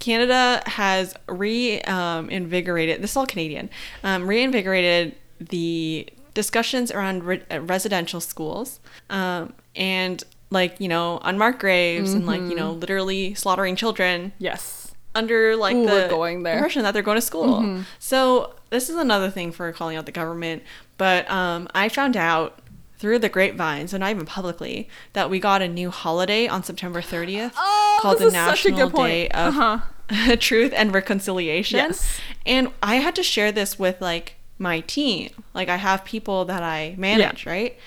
Canada 0.00 0.62
has 0.66 1.14
reinvigorated. 1.28 3.02
this 3.02 3.12
is 3.12 3.16
all 3.16 3.26
Canadian. 3.26 3.70
Um, 4.04 4.26
reinvigorated 4.28 5.14
the 5.40 6.08
discussions 6.34 6.90
around 6.90 7.24
re- 7.24 7.42
uh, 7.50 7.60
residential 7.60 8.20
schools, 8.20 8.80
um, 9.10 9.52
and 9.76 10.22
like 10.50 10.80
you 10.80 10.88
know 10.88 11.20
unmarked 11.22 11.58
graves 11.60 12.12
and 12.12 12.26
like 12.26 12.40
you 12.40 12.54
know 12.54 12.72
literally 12.72 13.34
slaughtering 13.34 13.76
children 13.76 14.32
Yes. 14.38 14.92
under 15.14 15.56
like 15.56 15.76
Ooh, 15.76 15.84
the. 15.86 16.08
Mm-hmm. 16.08 16.46
impression 16.46 16.82
that 16.82 16.92
they're 16.92 17.02
going 17.02 17.16
to 17.18 17.22
school. 17.22 17.82
So 17.98 18.54
this 18.70 18.88
is 18.90 18.96
another 18.96 19.30
thing 19.30 19.52
for 19.52 19.72
calling 19.72 19.96
out 19.96 20.06
the 20.06 20.12
government. 20.12 20.62
But 20.98 21.30
um, 21.30 21.68
I 21.74 21.88
found 21.88 22.16
out 22.16 22.60
through 22.98 23.20
the 23.20 23.28
grapevine, 23.28 23.82
and 23.92 24.00
not 24.00 24.10
even 24.10 24.26
publicly, 24.26 24.88
that 25.12 25.30
we 25.30 25.38
got 25.38 25.62
a 25.62 25.68
new 25.68 25.90
holiday 25.90 26.48
on 26.48 26.62
September 26.64 27.00
30th 27.00 27.52
Oh, 27.56 27.98
called 28.02 28.18
the 28.18 28.26
is 28.26 28.32
such 28.34 28.66
a 28.66 28.70
National. 28.70 28.90
Day 28.90 29.28
of 29.28 29.56
Uh-huh. 29.56 30.36
Truth 30.40 30.72
and 30.74 30.92
Reconciliation. 30.92 31.76
Yes. 31.78 32.18
And 32.44 32.68
I 32.82 32.96
had 32.96 33.14
to 33.16 33.22
share 33.22 33.52
this 33.52 33.78
with 33.78 34.00
like 34.00 34.36
my 34.58 34.80
team. 34.80 35.30
Like 35.54 35.68
I 35.68 35.76
have 35.76 36.04
people 36.04 36.44
that 36.46 36.62
I 36.62 36.94
manage, 36.98 37.46
right? 37.46 37.78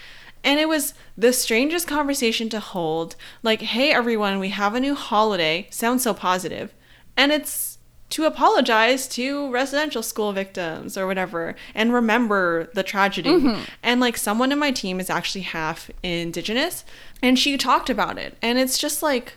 And 0.43 0.59
it 0.59 0.69
was 0.69 0.93
the 1.17 1.33
strangest 1.33 1.87
conversation 1.87 2.47
to 2.49 2.59
hold. 2.59 3.15
Like, 3.43 3.61
hey 3.61 3.91
everyone, 3.91 4.39
we 4.39 4.49
have 4.49 4.75
a 4.75 4.79
new 4.79 4.95
holiday. 4.95 5.67
Sounds 5.71 6.03
so 6.03 6.13
positive. 6.13 6.73
And 7.17 7.31
it's 7.31 7.70
to 8.11 8.25
apologize 8.25 9.07
to 9.07 9.49
residential 9.51 10.03
school 10.03 10.31
victims 10.33 10.97
or 10.97 11.07
whatever 11.07 11.55
and 11.73 11.93
remember 11.93 12.69
the 12.73 12.83
tragedy. 12.83 13.29
Mm-hmm. 13.29 13.63
And 13.81 13.99
like 13.99 14.17
someone 14.17 14.51
in 14.51 14.59
my 14.59 14.71
team 14.71 14.99
is 14.99 15.09
actually 15.09 15.41
half 15.41 15.89
indigenous 16.03 16.85
and 17.21 17.39
she 17.39 17.57
talked 17.57 17.89
about 17.89 18.17
it. 18.17 18.37
And 18.41 18.59
it's 18.59 18.77
just 18.77 19.01
like 19.01 19.33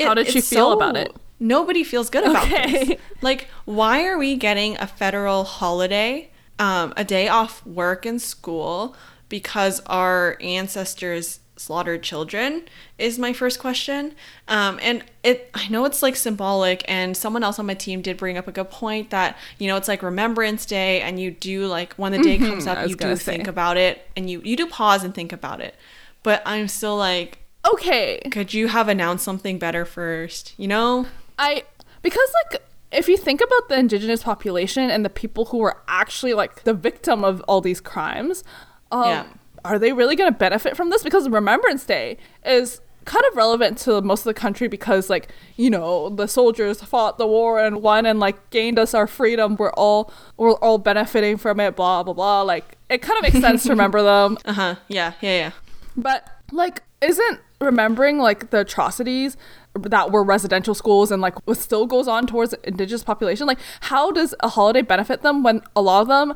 How 0.00 0.14
did 0.14 0.28
she 0.28 0.40
feel 0.40 0.72
about 0.72 0.96
it? 0.96 1.10
Nobody 1.38 1.84
feels 1.84 2.10
good 2.10 2.24
about 2.24 2.44
Okay. 2.44 2.84
this. 2.84 2.98
Like, 3.22 3.48
why 3.64 4.04
are 4.06 4.18
we 4.18 4.36
getting 4.36 4.76
a 4.78 4.86
federal 4.86 5.44
holiday, 5.44 6.30
um, 6.58 6.92
a 6.96 7.04
day 7.04 7.28
off 7.28 7.64
work 7.66 8.06
and 8.06 8.20
school 8.20 8.96
because 9.28 9.80
our 9.86 10.36
ancestors 10.40 11.40
slaughtered 11.56 12.02
children? 12.02 12.62
Is 12.98 13.18
my 13.18 13.32
first 13.32 13.58
question. 13.58 14.14
Um, 14.48 14.78
and 14.82 15.04
it, 15.22 15.50
I 15.54 15.68
know 15.68 15.84
it's 15.84 16.02
like 16.02 16.16
symbolic, 16.16 16.84
and 16.88 17.16
someone 17.16 17.42
else 17.42 17.58
on 17.58 17.66
my 17.66 17.74
team 17.74 18.02
did 18.02 18.16
bring 18.16 18.36
up 18.38 18.46
a 18.48 18.52
good 18.52 18.70
point 18.70 19.10
that 19.10 19.36
you 19.58 19.66
know 19.68 19.76
it's 19.76 19.88
like 19.88 20.02
Remembrance 20.02 20.66
Day, 20.66 21.00
and 21.00 21.18
you 21.20 21.30
do 21.30 21.66
like 21.66 21.94
when 21.94 22.12
the 22.12 22.18
day 22.18 22.38
comes 22.38 22.66
up, 22.66 22.82
you 22.88 22.94
do 22.94 22.96
gonna 22.96 23.16
think 23.16 23.46
about 23.46 23.76
it, 23.76 24.08
and 24.16 24.28
you 24.30 24.40
you 24.44 24.56
do 24.56 24.66
pause 24.66 25.02
and 25.04 25.14
think 25.14 25.32
about 25.32 25.60
it. 25.60 25.74
But 26.22 26.42
I'm 26.44 26.68
still 26.68 26.96
like, 26.96 27.38
Okay. 27.64 28.20
could 28.30 28.52
you 28.54 28.68
have 28.68 28.88
announced 28.88 29.24
something 29.24 29.58
better 29.58 29.84
first? 29.84 30.54
You 30.56 30.68
know? 30.68 31.06
I 31.38 31.64
because 32.02 32.28
like 32.50 32.62
if 32.92 33.08
you 33.08 33.16
think 33.16 33.40
about 33.40 33.68
the 33.68 33.78
indigenous 33.78 34.22
population 34.22 34.90
and 34.90 35.04
the 35.04 35.10
people 35.10 35.46
who 35.46 35.58
were 35.58 35.76
actually 35.88 36.34
like 36.34 36.62
the 36.64 36.72
victim 36.74 37.24
of 37.24 37.40
all 37.48 37.60
these 37.60 37.80
crimes, 37.80 38.44
um, 38.92 39.04
Yeah. 39.04 39.24
Are 39.66 39.78
they 39.78 39.92
really 39.92 40.16
going 40.16 40.32
to 40.32 40.38
benefit 40.38 40.76
from 40.76 40.90
this? 40.90 41.02
Because 41.02 41.28
Remembrance 41.28 41.84
Day 41.84 42.16
is 42.44 42.80
kind 43.04 43.24
of 43.30 43.36
relevant 43.36 43.78
to 43.78 44.00
most 44.02 44.20
of 44.20 44.24
the 44.24 44.34
country 44.34 44.66
because 44.66 45.08
like 45.08 45.28
you 45.56 45.70
know 45.70 46.08
the 46.08 46.26
soldiers 46.26 46.82
fought 46.82 47.18
the 47.18 47.26
war 47.26 47.60
and 47.64 47.80
won 47.80 48.04
and 48.04 48.18
like 48.18 48.50
gained 48.50 48.80
us 48.80 48.94
our 48.94 49.06
freedom 49.06 49.54
we're 49.54 49.70
all 49.74 50.12
we're 50.36 50.54
all 50.54 50.76
benefiting 50.76 51.36
from 51.36 51.60
it 51.60 51.76
blah 51.76 52.02
blah 52.02 52.12
blah 52.12 52.42
like 52.42 52.76
it 52.88 53.00
kind 53.02 53.16
of 53.16 53.22
makes 53.22 53.38
sense 53.40 53.62
to 53.62 53.68
remember 53.70 54.02
them 54.10 54.36
Uh 54.44 54.52
huh. 54.52 54.74
Yeah. 54.88 55.12
Yeah. 55.20 55.36
Yeah. 55.38 55.50
but 55.96 56.28
like, 56.50 56.82
isn't 57.00 57.40
remembering 57.60 58.18
like 58.18 58.50
the 58.50 58.60
atrocities 58.60 59.36
that 59.74 60.10
were 60.10 60.24
residential 60.24 60.74
schools 60.74 61.10
and 61.12 61.22
like 61.22 61.34
what 61.46 61.58
still 61.58 61.86
goes 61.86 62.08
on 62.08 62.26
towards 62.26 62.50
the 62.52 62.68
indigenous 62.68 63.04
population? 63.04 63.46
Like, 63.46 63.58
how 63.80 64.10
does 64.10 64.34
a 64.40 64.48
holiday 64.48 64.82
benefit 64.82 65.22
them 65.22 65.42
when 65.42 65.62
a 65.74 65.82
lot 65.82 66.02
of 66.02 66.08
them 66.08 66.34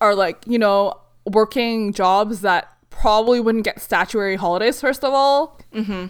are 0.00 0.14
like, 0.14 0.46
you 0.46 0.58
know, 0.58 0.98
working 1.26 1.92
jobs 1.92 2.40
that 2.40 2.76
probably 2.90 3.40
wouldn't 3.40 3.64
get 3.64 3.80
statutory 3.80 4.36
holidays 4.36 4.80
first 4.80 5.04
of 5.04 5.12
all? 5.12 5.58
Mm-hmm. 5.74 6.06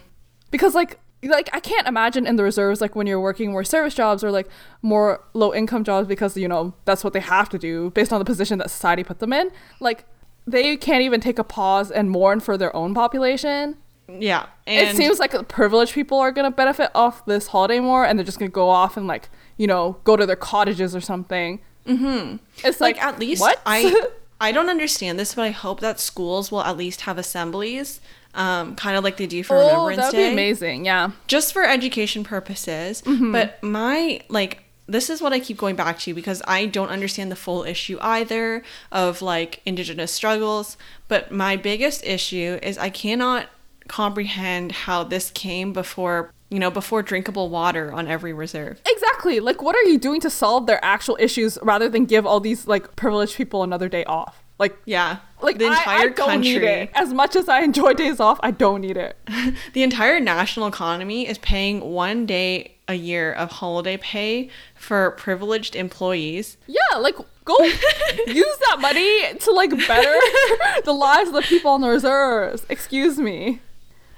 Because 0.51 0.75
like. 0.75 0.99
Like 1.23 1.51
I 1.53 1.61
can't 1.61 1.87
imagine 1.87 2.27
in 2.27 2.37
the 2.37 2.43
reserves 2.43 2.81
like 2.81 2.97
when 2.97 3.07
you're 3.07 3.21
working 3.21 3.53
more 3.53 3.63
service 3.63 3.93
jobs 3.93 4.25
or 4.25 4.31
like 4.31 4.49
more 4.81 5.23
low 5.35 5.53
income 5.53 5.85
jobs 5.85 6.09
because 6.09 6.35
you 6.35 6.49
know 6.49 6.73
that's 6.87 7.05
what 7.05 7.13
they 7.13 7.21
have 7.21 7.51
to 7.51 7.59
do 7.59 7.91
based 7.91 8.11
on 8.11 8.19
the 8.21 8.25
position 8.25 8.57
that 8.57 8.71
society 8.71 9.05
put 9.05 9.19
them 9.19 9.31
in. 9.35 9.51
Like 9.81 10.07
they 10.47 10.79
can't 10.79 11.03
even 11.03 11.21
take 11.21 11.39
a 11.39 11.45
pause 11.45 11.91
and 11.91 12.11
mourn 12.11 12.41
for 12.41 12.57
their 12.57 12.75
own 12.75 12.95
population. 12.95 13.77
Yeah. 14.09 14.47
And 14.67 14.89
it 14.89 14.97
seems 14.97 15.19
like 15.19 15.49
privileged 15.49 15.93
people 15.95 16.19
are 16.19 16.33
gonna 16.33 16.51
benefit 16.51 16.91
off 16.95 17.25
this 17.27 17.49
holiday 17.49 17.81
more, 17.81 18.05
and 18.05 18.19
they're 18.19 18.25
just 18.25 18.39
gonna 18.39 18.51
go 18.51 18.69
off 18.69 18.97
and 18.97 19.07
like 19.07 19.29
you 19.57 19.67
know 19.67 19.99
go 20.05 20.17
to 20.17 20.27
their 20.27 20.37
cottages 20.37 20.95
or 20.97 21.01
something. 21.01 21.61
Mm-hmm. 21.87 22.37
It's 22.65 22.81
like, 22.81 22.97
like 22.97 23.05
at 23.05 23.19
least 23.19 23.41
what 23.41 23.61
I 23.67 24.07
I 24.41 24.53
don't 24.53 24.69
understand 24.71 25.19
this, 25.19 25.35
but 25.35 25.43
I 25.43 25.51
hope 25.51 25.81
that 25.81 26.01
schools 26.01 26.51
will 26.51 26.63
at 26.63 26.77
least 26.77 27.03
have 27.03 27.19
assemblies, 27.19 28.01
um, 28.35 28.75
kind 28.75 28.97
of 28.97 29.05
like 29.05 29.19
they 29.19 29.27
do 29.27 29.43
for 29.43 29.57
oh, 29.57 29.67
Remembrance 29.67 29.97
that 29.99 30.07
would 30.13 30.23
Day, 30.23 30.29
be 30.29 30.33
amazing. 30.33 30.85
Yeah. 30.85 31.11
just 31.27 31.53
for 31.53 31.65
education 31.65 32.25
purposes. 32.25 33.03
Mm-hmm. 33.03 33.33
But 33.33 33.63
my 33.63 34.23
like 34.29 34.65
this 34.87 35.09
is 35.09 35.23
what 35.23 35.33
I 35.33 35.39
keep 35.39 35.57
going 35.57 35.77
back 35.77 36.01
to 36.01 36.15
because 36.15 36.43
I 36.49 36.67
don't 36.67 36.89
understand 36.89 37.31
the 37.31 37.37
full 37.37 37.63
issue 37.63 37.97
either 38.01 38.65
of 38.91 39.23
like 39.23 39.61
indigenous 39.65 40.11
struggles. 40.11 40.77
But 41.07 41.31
my 41.31 41.57
biggest 41.57 42.05
issue 42.05 42.59
is 42.63 42.77
I 42.77 42.91
cannot 42.91 43.47
comprehend 43.87 44.73
how 44.73 45.05
this 45.05 45.31
came 45.31 45.73
before 45.73 46.33
you 46.51 46.59
know 46.59 46.71
before 46.71 47.03
drinkable 47.03 47.49
water 47.49 47.93
on 47.93 48.09
every 48.09 48.33
reserve. 48.33 48.81
Exactly. 48.87 49.41
Like, 49.41 49.63
what 49.63 49.77
are 49.77 49.83
you 49.85 49.99
doing 49.99 50.21
to 50.23 50.31
solve 50.31 50.67
their 50.67 50.85
actual 50.85 51.17
issues 51.21 51.59
rather 51.63 51.89
than 51.89 52.05
give 52.07 52.27
all 52.27 52.41
these 52.41 52.67
like 52.67 52.97
privileged 52.97 53.37
people 53.37 53.63
another 53.63 53.89
day 53.89 54.05
off? 54.05 54.43
Like, 54.59 54.77
Yeah, 54.85 55.19
like 55.41 55.57
the 55.59 55.67
entire 55.69 56.09
I, 56.11 56.13
don't 56.13 56.41
need 56.43 56.55
country. 56.61 56.69
it. 56.69 56.91
As 56.95 57.15
much 57.15 57.35
as 57.35 57.49
I 57.49 57.61
enjoy 57.63 57.95
days 57.95 58.21
off, 58.21 58.39
I 58.43 58.51
don't 58.51 58.83
need 58.83 58.97
it. 58.99 59.17
The 59.73 59.83
entire 59.83 60.21
national 60.21 60.67
economy 60.67 61.27
is 61.27 61.39
paying 61.39 61.81
one 61.81 62.27
day 62.27 62.77
a 62.87 62.95
year 62.95 63.33
of 63.33 63.51
holiday 63.53 63.97
pay 63.97 64.51
for 64.75 65.13
privileged 65.13 65.77
employees. 65.77 66.57
Yeah, 66.67 66.99
like 66.99 67.15
go 67.45 67.57
use 68.27 68.57
that 68.69 68.79
money 68.81 69.39
to 69.39 69.51
like 69.53 69.71
better 69.89 70.15
the 70.85 70.93
lives 70.93 71.29
of 71.29 71.35
the 71.37 71.43
people 71.43 71.71
on 71.71 71.81
the 71.81 71.89
reserves. 71.89 72.67
Excuse 72.69 73.19
me. 73.19 73.61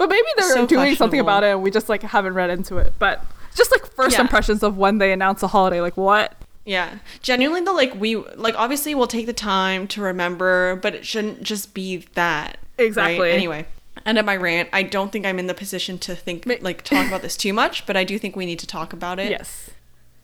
But 0.02 0.08
maybe 0.08 0.26
they're 0.36 0.52
So 0.52 0.66
doing 0.66 0.96
something 0.96 1.20
about 1.20 1.44
it 1.44 1.50
and 1.52 1.62
we 1.62 1.70
just 1.70 1.88
like 1.88 2.02
haven't 2.02 2.34
read 2.34 2.50
into 2.50 2.76
it. 2.78 2.92
But 2.98 3.24
just 3.54 3.70
like 3.70 3.86
first 3.94 4.16
Yeah. 4.16 4.22
impressions 4.22 4.64
of 4.64 4.76
when 4.76 4.98
they 4.98 5.12
announce 5.12 5.44
a 5.44 5.46
holiday, 5.46 5.80
like 5.80 5.96
what? 5.96 6.34
Yeah, 6.64 6.98
genuinely 7.22 7.64
though, 7.64 7.72
like 7.74 7.94
we 7.94 8.16
like 8.16 8.56
obviously 8.58 8.96
we'll 8.96 9.06
take 9.06 9.26
the 9.26 9.32
time 9.32 9.86
to 9.88 10.02
remember, 10.02 10.74
but 10.82 10.92
it 10.96 11.06
shouldn't 11.06 11.44
just 11.44 11.72
be 11.72 11.98
that. 12.14 12.58
right? 12.78 12.84
Exactly. 12.84 13.30
Anyway, 13.30 13.64
end 14.04 14.18
of 14.18 14.24
my 14.26 14.34
rant. 14.36 14.70
I 14.72 14.82
don't 14.82 15.12
think 15.12 15.24
I'm 15.24 15.38
in 15.38 15.46
the 15.46 15.54
position 15.54 15.98
to 16.00 16.16
think 16.16 16.46
like 16.62 16.82
talk 16.82 17.06
about 17.06 17.22
this 17.22 17.36
too 17.36 17.52
much, 17.52 17.86
but 17.86 17.96
I 17.96 18.02
do 18.02 18.18
think 18.18 18.34
we 18.34 18.44
need 18.44 18.58
to 18.58 18.66
talk 18.66 18.92
about 18.92 19.20
it. 19.20 19.30
Yes. 19.30 19.70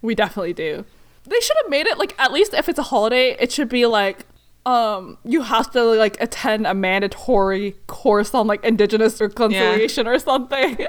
We 0.03 0.17
definitely 0.17 0.55
do. 0.55 0.85
They 1.25 1.39
should 1.41 1.57
have 1.63 1.71
made 1.71 1.87
it 1.87 1.99
like 1.99 2.17
at 2.19 2.33
least 2.33 2.53
if 2.53 2.69
it's 2.69 2.81
a 2.81 2.85
holiday, 2.85 3.37
it 3.39 3.53
should 3.53 3.69
be 3.69 3.87
like 3.87 4.27
um 4.69 5.17
you 5.25 5.41
have 5.43 5.71
to 5.71 5.83
like 5.83 6.21
attend 6.21 6.67
a 6.67 6.75
mandatory 6.75 7.73
course 7.87 8.35
on 8.35 8.47
like 8.47 8.63
indigenous 8.65 9.21
reconciliation 9.21 10.07
or 10.07 10.19
something. 10.19 10.77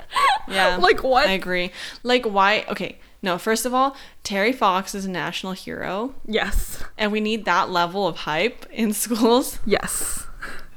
Yeah. 0.49 0.77
like 0.77 1.03
what? 1.03 1.27
I 1.27 1.33
agree. 1.33 1.71
Like 2.01 2.25
why? 2.25 2.65
Okay. 2.69 2.97
No, 3.21 3.37
first 3.37 3.65
of 3.67 3.73
all, 3.73 3.95
Terry 4.23 4.51
Fox 4.53 4.95
is 4.95 5.05
a 5.05 5.09
national 5.11 5.51
hero, 5.53 6.15
yes. 6.25 6.83
and 6.97 7.11
we 7.11 7.19
need 7.19 7.45
that 7.45 7.69
level 7.69 8.07
of 8.07 8.15
hype 8.19 8.65
in 8.71 8.93
schools. 9.03 9.59
Yes. 9.65 10.25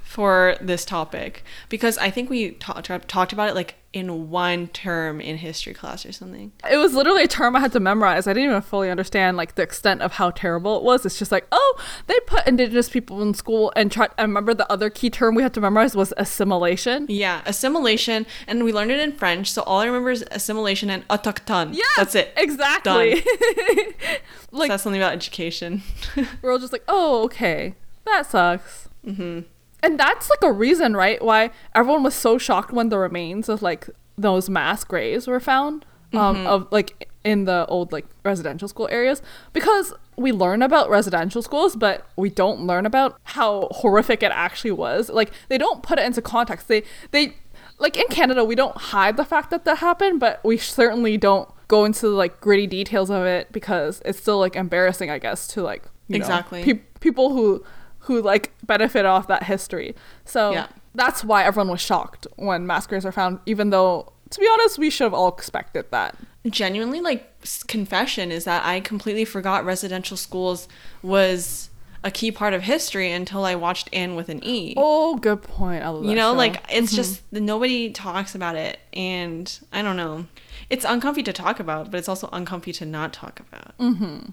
for 0.02 0.56
this 0.60 0.84
topic 0.84 1.42
because 1.70 1.96
I 1.96 2.10
think 2.10 2.28
we 2.28 2.50
ta- 2.52 2.80
ta- 2.82 2.98
talked 3.16 3.32
about 3.32 3.48
it 3.48 3.54
like 3.54 3.76
in 3.92 4.30
one 4.30 4.68
term 4.68 5.20
in 5.20 5.36
history 5.36 5.74
class 5.74 6.06
or 6.06 6.12
something. 6.12 6.52
It 6.70 6.76
was 6.78 6.94
literally 6.94 7.24
a 7.24 7.28
term 7.28 7.54
I 7.54 7.60
had 7.60 7.72
to 7.72 7.80
memorize. 7.80 8.26
I 8.26 8.32
didn't 8.32 8.50
even 8.50 8.62
fully 8.62 8.90
understand 8.90 9.36
like 9.36 9.54
the 9.54 9.62
extent 9.62 10.00
of 10.00 10.12
how 10.12 10.30
terrible 10.30 10.78
it 10.78 10.82
was. 10.82 11.04
It's 11.04 11.18
just 11.18 11.30
like, 11.30 11.46
oh, 11.52 11.80
they 12.06 12.18
put 12.26 12.46
indigenous 12.46 12.88
people 12.88 13.20
in 13.20 13.34
school 13.34 13.72
and 13.76 13.92
try. 13.92 14.08
I 14.16 14.22
remember 14.22 14.54
the 14.54 14.70
other 14.72 14.88
key 14.88 15.10
term 15.10 15.34
we 15.34 15.42
had 15.42 15.52
to 15.54 15.60
memorize 15.60 15.94
was 15.94 16.14
assimilation. 16.16 17.06
Yeah, 17.08 17.42
assimilation, 17.44 18.26
and 18.46 18.64
we 18.64 18.72
learned 18.72 18.92
it 18.92 19.00
in 19.00 19.12
French, 19.12 19.50
so 19.50 19.62
all 19.62 19.80
I 19.80 19.86
remember 19.86 20.10
is 20.10 20.24
assimilation 20.30 20.88
and 20.88 21.06
autochtone. 21.08 21.74
Yeah, 21.74 21.82
that's 21.96 22.14
it. 22.14 22.32
Exactly. 22.36 23.22
like 24.50 24.68
that's 24.68 24.82
something 24.82 25.00
about 25.00 25.12
education. 25.12 25.82
we're 26.42 26.52
all 26.52 26.58
just 26.58 26.72
like, 26.72 26.84
oh, 26.88 27.24
okay, 27.24 27.74
that 28.04 28.26
sucks. 28.26 28.88
Mm-hmm. 29.06 29.40
And 29.82 29.98
that's 29.98 30.30
like 30.30 30.42
a 30.42 30.52
reason, 30.52 30.94
right? 30.94 31.22
Why 31.22 31.50
everyone 31.74 32.02
was 32.02 32.14
so 32.14 32.38
shocked 32.38 32.72
when 32.72 32.88
the 32.88 32.98
remains 32.98 33.48
of 33.48 33.62
like 33.62 33.88
those 34.16 34.48
mass 34.48 34.84
graves 34.84 35.26
were 35.26 35.40
found, 35.40 35.84
um, 36.12 36.46
of 36.46 36.68
like 36.70 37.08
in 37.24 37.44
the 37.44 37.66
old 37.66 37.92
like 37.92 38.06
residential 38.24 38.68
school 38.68 38.88
areas, 38.90 39.22
because 39.52 39.92
we 40.16 40.30
learn 40.30 40.62
about 40.62 40.90
residential 40.90 41.42
schools, 41.42 41.74
but 41.74 42.06
we 42.16 42.30
don't 42.30 42.60
learn 42.66 42.86
about 42.86 43.18
how 43.24 43.68
horrific 43.72 44.22
it 44.22 44.30
actually 44.32 44.72
was. 44.72 45.08
Like 45.08 45.32
they 45.48 45.58
don't 45.58 45.82
put 45.82 45.98
it 45.98 46.04
into 46.04 46.22
context. 46.22 46.68
They 46.68 46.84
they 47.10 47.36
like 47.78 47.96
in 47.96 48.06
Canada, 48.08 48.44
we 48.44 48.54
don't 48.54 48.76
hide 48.76 49.16
the 49.16 49.24
fact 49.24 49.50
that 49.50 49.64
that 49.64 49.78
happened, 49.78 50.20
but 50.20 50.42
we 50.44 50.56
certainly 50.58 51.16
don't 51.16 51.48
go 51.66 51.84
into 51.84 52.08
like 52.08 52.40
gritty 52.40 52.66
details 52.66 53.10
of 53.10 53.24
it 53.24 53.50
because 53.50 54.02
it's 54.04 54.18
still 54.20 54.38
like 54.38 54.54
embarrassing, 54.54 55.10
I 55.10 55.18
guess, 55.18 55.48
to 55.48 55.62
like 55.62 55.84
you 56.06 56.18
know, 56.18 56.22
Exactly. 56.24 56.74
people 57.00 57.30
who 57.30 57.64
who 58.02 58.20
like 58.22 58.52
benefit 58.64 59.04
off 59.04 59.26
that 59.28 59.44
history. 59.44 59.94
So 60.24 60.52
Yeah. 60.52 60.66
that's 60.94 61.22
why 61.24 61.44
everyone 61.44 61.70
was 61.70 61.80
shocked 61.80 62.26
when 62.36 62.66
mass 62.66 62.86
graves 62.86 63.04
were 63.04 63.12
found, 63.12 63.38
even 63.46 63.70
though 63.70 64.12
to 64.30 64.40
be 64.40 64.48
honest, 64.52 64.78
we 64.78 64.88
should 64.88 65.04
have 65.04 65.12
all 65.14 65.28
expected 65.28 65.84
that. 65.90 66.16
Genuinely, 66.48 67.00
like 67.00 67.30
confession 67.68 68.32
is 68.32 68.44
that 68.44 68.64
I 68.64 68.80
completely 68.80 69.24
forgot 69.26 69.64
residential 69.64 70.16
schools 70.16 70.68
was 71.02 71.68
a 72.02 72.10
key 72.10 72.32
part 72.32 72.52
of 72.54 72.62
history 72.62 73.12
until 73.12 73.44
I 73.44 73.54
watched 73.54 73.88
Anne 73.92 74.16
with 74.16 74.28
an 74.30 74.40
E. 74.42 74.74
Oh, 74.76 75.16
good 75.16 75.42
point. 75.42 75.84
I 75.84 75.88
love 75.90 76.04
you 76.06 76.14
know 76.16 76.32
show. 76.32 76.36
like 76.38 76.64
it's 76.70 76.92
just 76.96 77.22
nobody 77.30 77.90
talks 77.90 78.34
about 78.34 78.56
it 78.56 78.78
and 78.92 79.60
i 79.72 79.82
don't 79.82 79.96
know 79.96 80.26
it's 80.68 80.84
uncomfy 80.84 81.22
to 81.22 81.32
talk 81.32 81.60
about 81.60 81.90
but 81.92 81.98
it's 81.98 82.08
also 82.08 82.28
uncomfy 82.32 82.72
to 82.72 82.84
not 82.84 83.12
talk 83.12 83.38
about 83.38 83.76
Mm-hmm. 83.78 84.30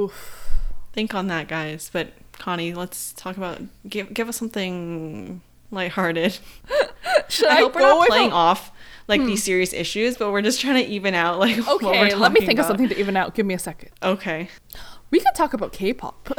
Oof. 0.00 0.48
think 0.92 1.14
on 1.14 1.26
that 1.28 1.46
guys 1.48 1.88
but 1.92 2.12
connie 2.42 2.74
let's 2.74 3.12
talk 3.12 3.36
about 3.36 3.60
give 3.88 4.12
give 4.12 4.28
us 4.28 4.36
something 4.36 5.40
lighthearted 5.70 6.38
Should 7.28 7.48
i 7.48 7.56
I, 7.56 7.60
hope 7.60 7.74
we're 7.74 7.80
not 7.80 8.08
playing 8.08 8.32
a- 8.32 8.34
off 8.34 8.72
like 9.08 9.20
these 9.20 9.40
hmm. 9.40 9.46
serious 9.46 9.72
issues, 9.72 10.16
but 10.16 10.30
we're 10.32 10.42
just 10.42 10.60
trying 10.60 10.82
to 10.82 10.90
even 10.90 11.14
out 11.14 11.38
like 11.38 11.56
what 11.58 11.82
we're 11.82 11.90
Okay, 11.90 12.14
let 12.14 12.32
me 12.32 12.40
think 12.40 12.58
about. 12.58 12.62
of 12.62 12.66
something 12.68 12.88
to 12.88 12.98
even 12.98 13.16
out. 13.16 13.34
Give 13.34 13.46
me 13.46 13.54
a 13.54 13.58
second. 13.58 13.90
Okay. 14.02 14.48
We 15.10 15.20
could 15.20 15.34
talk 15.34 15.52
about 15.52 15.72
K-pop. 15.72 16.24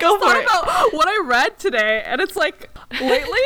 Go 0.00 0.18
for 0.18 0.24
thought 0.24 0.36
it. 0.36 0.44
about 0.44 0.92
what 0.92 1.08
I 1.08 1.22
read 1.24 1.58
today, 1.58 2.02
and 2.04 2.20
it's 2.20 2.36
like 2.36 2.70
lately, 3.00 3.38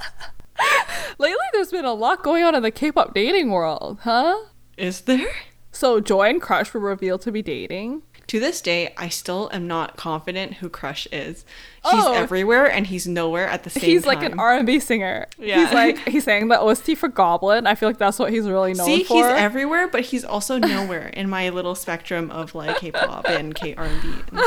lately 1.18 1.46
there's 1.52 1.70
been 1.70 1.84
a 1.84 1.94
lot 1.94 2.22
going 2.22 2.42
on 2.42 2.54
in 2.54 2.62
the 2.62 2.70
K-pop 2.70 3.14
dating 3.14 3.50
world, 3.50 3.98
huh? 4.02 4.36
Is 4.76 5.02
there? 5.02 5.30
So 5.70 6.00
Joy 6.00 6.28
and 6.30 6.40
Crush 6.40 6.72
were 6.72 6.80
revealed 6.80 7.22
to 7.22 7.32
be 7.32 7.42
dating. 7.42 8.02
To 8.32 8.40
this 8.40 8.62
day, 8.62 8.94
I 8.96 9.10
still 9.10 9.50
am 9.52 9.66
not 9.66 9.98
confident 9.98 10.54
who 10.54 10.70
Crush 10.70 11.06
is. 11.12 11.44
He's 11.84 12.02
Oh. 12.02 12.14
everywhere 12.14 12.64
and 12.64 12.86
he's 12.86 13.06
nowhere 13.06 13.46
at 13.46 13.62
the 13.62 13.68
same 13.68 13.82
he's 13.82 14.04
time. 14.04 14.14
He's 14.14 14.22
like 14.22 14.32
an 14.32 14.38
R&B 14.38 14.80
singer. 14.80 15.26
Yeah. 15.38 15.62
He's 15.62 15.74
like 15.74 15.98
he 16.08 16.18
sang 16.18 16.48
the 16.48 16.58
OST 16.58 16.96
for 16.96 17.10
Goblin. 17.10 17.66
I 17.66 17.74
feel 17.74 17.90
like 17.90 17.98
that's 17.98 18.18
what 18.18 18.32
he's 18.32 18.48
really 18.48 18.72
known 18.72 18.86
for. 18.86 18.96
See, 18.96 19.04
for. 19.04 19.16
he's 19.16 19.26
everywhere, 19.26 19.86
but 19.86 20.00
he's 20.00 20.24
also 20.24 20.56
nowhere 20.56 21.08
in 21.08 21.28
my 21.28 21.50
little 21.50 21.74
spectrum 21.74 22.30
of 22.30 22.54
like 22.54 22.78
K-pop 22.78 23.28
and 23.28 23.54
K 23.54 23.74
R&B. 23.74 24.14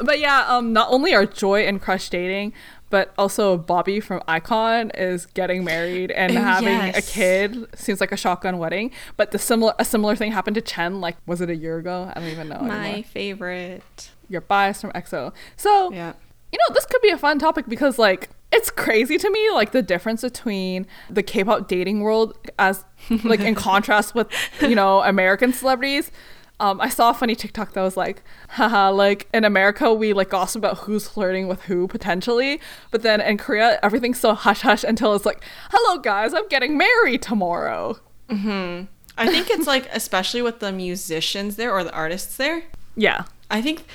But 0.00 0.18
yeah, 0.18 0.44
um, 0.46 0.72
not 0.72 0.88
only 0.90 1.14
are 1.14 1.24
Joy 1.24 1.66
and 1.66 1.80
Crush 1.80 2.10
dating, 2.10 2.52
but 2.90 3.12
also 3.18 3.56
Bobby 3.56 4.00
from 4.00 4.20
iKON 4.28 4.90
is 4.96 5.26
getting 5.26 5.64
married 5.64 6.10
and 6.12 6.36
Oh, 6.36 6.40
having 6.40 6.68
yes. 6.68 6.96
a 7.08 7.12
kid. 7.12 7.66
Seems 7.78 8.00
like 8.00 8.12
a 8.12 8.16
shotgun 8.16 8.58
wedding. 8.58 8.90
But 9.16 9.30
the 9.32 9.38
similar 9.38 9.74
a 9.78 9.84
similar 9.84 10.14
thing 10.16 10.32
happened 10.32 10.54
to 10.54 10.60
Chen. 10.60 11.00
Like, 11.00 11.16
was 11.26 11.40
it 11.40 11.50
a 11.50 11.56
year 11.56 11.78
ago? 11.78 12.10
I 12.14 12.20
don't 12.20 12.28
even 12.30 12.48
know. 12.48 12.60
My 12.60 12.86
anymore. 12.88 13.02
favorite. 13.04 14.10
Your 14.28 14.40
bias 14.40 14.80
from 14.80 14.92
EXO. 14.92 15.32
So 15.56 15.92
Yeah. 15.92 16.12
you 16.52 16.58
know, 16.58 16.74
this 16.74 16.86
could 16.86 17.02
be 17.02 17.10
a 17.10 17.18
fun 17.18 17.38
topic 17.38 17.66
because 17.68 17.98
like 17.98 18.30
it's 18.52 18.70
crazy 18.70 19.18
to 19.18 19.28
me 19.30 19.50
like 19.50 19.72
the 19.72 19.82
difference 19.82 20.22
between 20.22 20.86
the 21.10 21.22
K-pop 21.22 21.66
dating 21.66 22.00
world 22.02 22.38
as 22.60 22.84
like 23.24 23.40
in 23.40 23.54
contrast 23.68 24.14
with 24.14 24.28
you 24.62 24.74
know 24.76 25.00
American 25.02 25.52
celebrities. 25.52 26.10
Um, 26.58 26.80
I 26.80 26.88
saw 26.88 27.10
a 27.10 27.14
funny 27.14 27.34
TikTok 27.34 27.72
that 27.74 27.82
was 27.82 27.96
like, 27.98 28.22
haha, 28.50 28.90
like 28.90 29.28
in 29.34 29.44
America 29.44 29.92
we 29.92 30.12
like 30.14 30.30
gossip 30.30 30.60
about 30.60 30.78
who's 30.78 31.06
flirting 31.06 31.48
with 31.48 31.62
who 31.64 31.86
potentially, 31.86 32.60
but 32.90 33.02
then 33.02 33.20
in 33.20 33.36
Korea 33.36 33.78
everything's 33.82 34.18
so 34.20 34.32
hush 34.34 34.62
hush 34.62 34.82
until 34.82 35.14
it's 35.14 35.26
like, 35.26 35.42
hello 35.70 35.98
guys, 36.00 36.32
I'm 36.32 36.48
getting 36.48 36.78
married 36.78 37.20
tomorrow. 37.22 37.98
hmm 38.30 38.82
I 39.18 39.26
think 39.28 39.48
it's 39.50 39.66
like 39.66 39.88
especially 39.92 40.42
with 40.42 40.60
the 40.60 40.72
musicians 40.72 41.56
there 41.56 41.72
or 41.72 41.84
the 41.84 41.92
artists 41.92 42.36
there. 42.36 42.64
Yeah, 42.96 43.24
I 43.50 43.60
think 43.62 43.86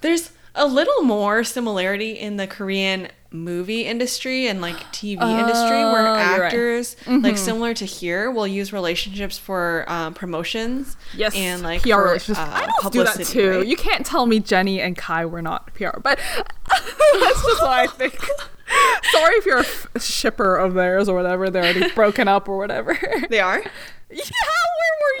there's 0.00 0.30
a 0.54 0.66
little 0.66 1.02
more 1.02 1.44
similarity 1.44 2.12
in 2.12 2.36
the 2.36 2.46
Korean 2.46 3.08
movie 3.32 3.82
industry 3.86 4.48
and 4.48 4.60
like 4.60 4.76
TV 4.92 5.20
industry 5.22 5.70
where 5.84 6.08
Oh, 6.08 6.14
you're 6.14 6.40
right. 6.40 6.46
actors 6.52 6.96
like 7.06 7.36
similar 7.38 7.72
to 7.74 7.84
here 7.84 8.30
will 8.30 8.46
use 8.46 8.72
relationships 8.72 9.38
for 9.38 9.84
um, 9.86 10.14
promotions 10.14 10.96
yes, 11.14 11.34
and 11.36 11.62
like 11.62 11.82
PR 11.82 11.90
for, 11.92 12.04
relationships. 12.06 12.38
uh, 12.40 12.50
I 12.52 12.66
don't 12.82 12.92
do 12.92 13.04
that 13.04 13.24
too. 13.24 13.50
right? 13.58 13.66
You 13.66 13.76
can't 13.76 14.04
tell 14.04 14.26
me 14.26 14.40
Jennie 14.40 14.80
and 14.80 14.96
Kai 14.96 15.26
were 15.26 15.42
not 15.42 15.72
PR, 15.74 16.00
but 16.02 16.18
that's 16.68 17.42
just 17.44 17.62
what 17.62 17.70
I 17.70 17.86
think. 17.86 18.18
Sorry 19.12 19.34
if 19.34 19.46
you're 19.46 19.58
a 19.58 19.60
f- 19.60 19.86
shipper 20.00 20.56
of 20.56 20.74
theirs 20.74 21.08
or 21.08 21.14
whatever. 21.16 21.50
They're 21.50 21.62
already 21.64 21.90
broken 21.94 22.28
up 22.28 22.48
or 22.48 22.56
whatever. 22.56 22.98
they 23.28 23.40
are 23.40 23.62
yeah, 24.10 24.24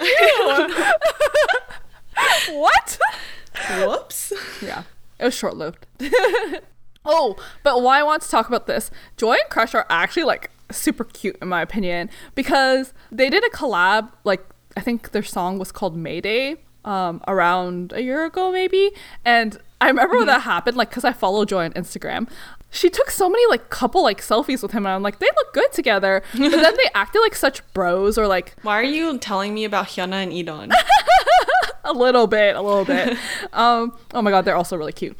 were 0.00 0.06
you? 2.48 2.58
what? 2.58 2.98
whoops 3.84 4.32
Yeah, 4.62 4.82
it 5.18 5.24
was 5.24 5.34
short 5.34 5.56
lived. 5.56 5.86
Oh, 7.04 7.36
but 7.62 7.82
why 7.82 8.00
I 8.00 8.02
want 8.02 8.22
to 8.22 8.28
talk 8.28 8.48
about 8.48 8.66
this? 8.66 8.90
Joy 9.16 9.32
and 9.32 9.48
Crush 9.50 9.74
are 9.74 9.86
actually 9.88 10.24
like 10.24 10.50
super 10.70 11.04
cute 11.04 11.36
in 11.40 11.48
my 11.48 11.62
opinion 11.62 12.10
because 12.34 12.92
they 13.10 13.30
did 13.30 13.44
a 13.44 13.50
collab. 13.50 14.12
Like 14.24 14.44
I 14.76 14.80
think 14.80 15.12
their 15.12 15.22
song 15.22 15.58
was 15.58 15.72
called 15.72 15.96
Mayday 15.96 16.56
um, 16.84 17.22
around 17.26 17.92
a 17.92 18.02
year 18.02 18.24
ago 18.24 18.52
maybe, 18.52 18.92
and 19.24 19.58
I 19.80 19.88
remember 19.88 20.18
when 20.18 20.26
that 20.26 20.42
happened. 20.42 20.76
Like 20.76 20.90
because 20.90 21.04
I 21.04 21.12
follow 21.12 21.44
Joy 21.44 21.64
on 21.64 21.72
Instagram. 21.72 22.28
She 22.72 22.88
took 22.88 23.10
so 23.10 23.28
many 23.28 23.44
like 23.48 23.70
couple 23.70 24.02
like 24.02 24.20
selfies 24.20 24.62
with 24.62 24.72
him, 24.72 24.84
and 24.86 24.94
I'm 24.94 25.02
like, 25.02 25.18
they 25.18 25.26
look 25.26 25.52
good 25.54 25.72
together. 25.72 26.22
But 26.32 26.50
then 26.50 26.76
they 26.76 26.90
acted 26.94 27.20
like 27.20 27.34
such 27.34 27.62
bros, 27.72 28.18
or 28.18 28.26
like 28.26 28.54
why 28.62 28.78
are 28.78 28.84
you 28.84 29.18
telling 29.18 29.54
me 29.54 29.64
about 29.64 29.86
Hyuna 29.86 30.22
and 30.22 30.32
E'Dawn 30.32 30.70
a 31.84 31.92
little 31.92 32.26
bit, 32.26 32.56
a 32.56 32.62
little 32.62 32.84
bit. 32.84 33.16
um, 33.52 33.96
oh 34.14 34.22
my 34.22 34.30
god, 34.30 34.44
they're 34.44 34.56
also 34.56 34.76
really 34.76 34.92
cute. 34.92 35.16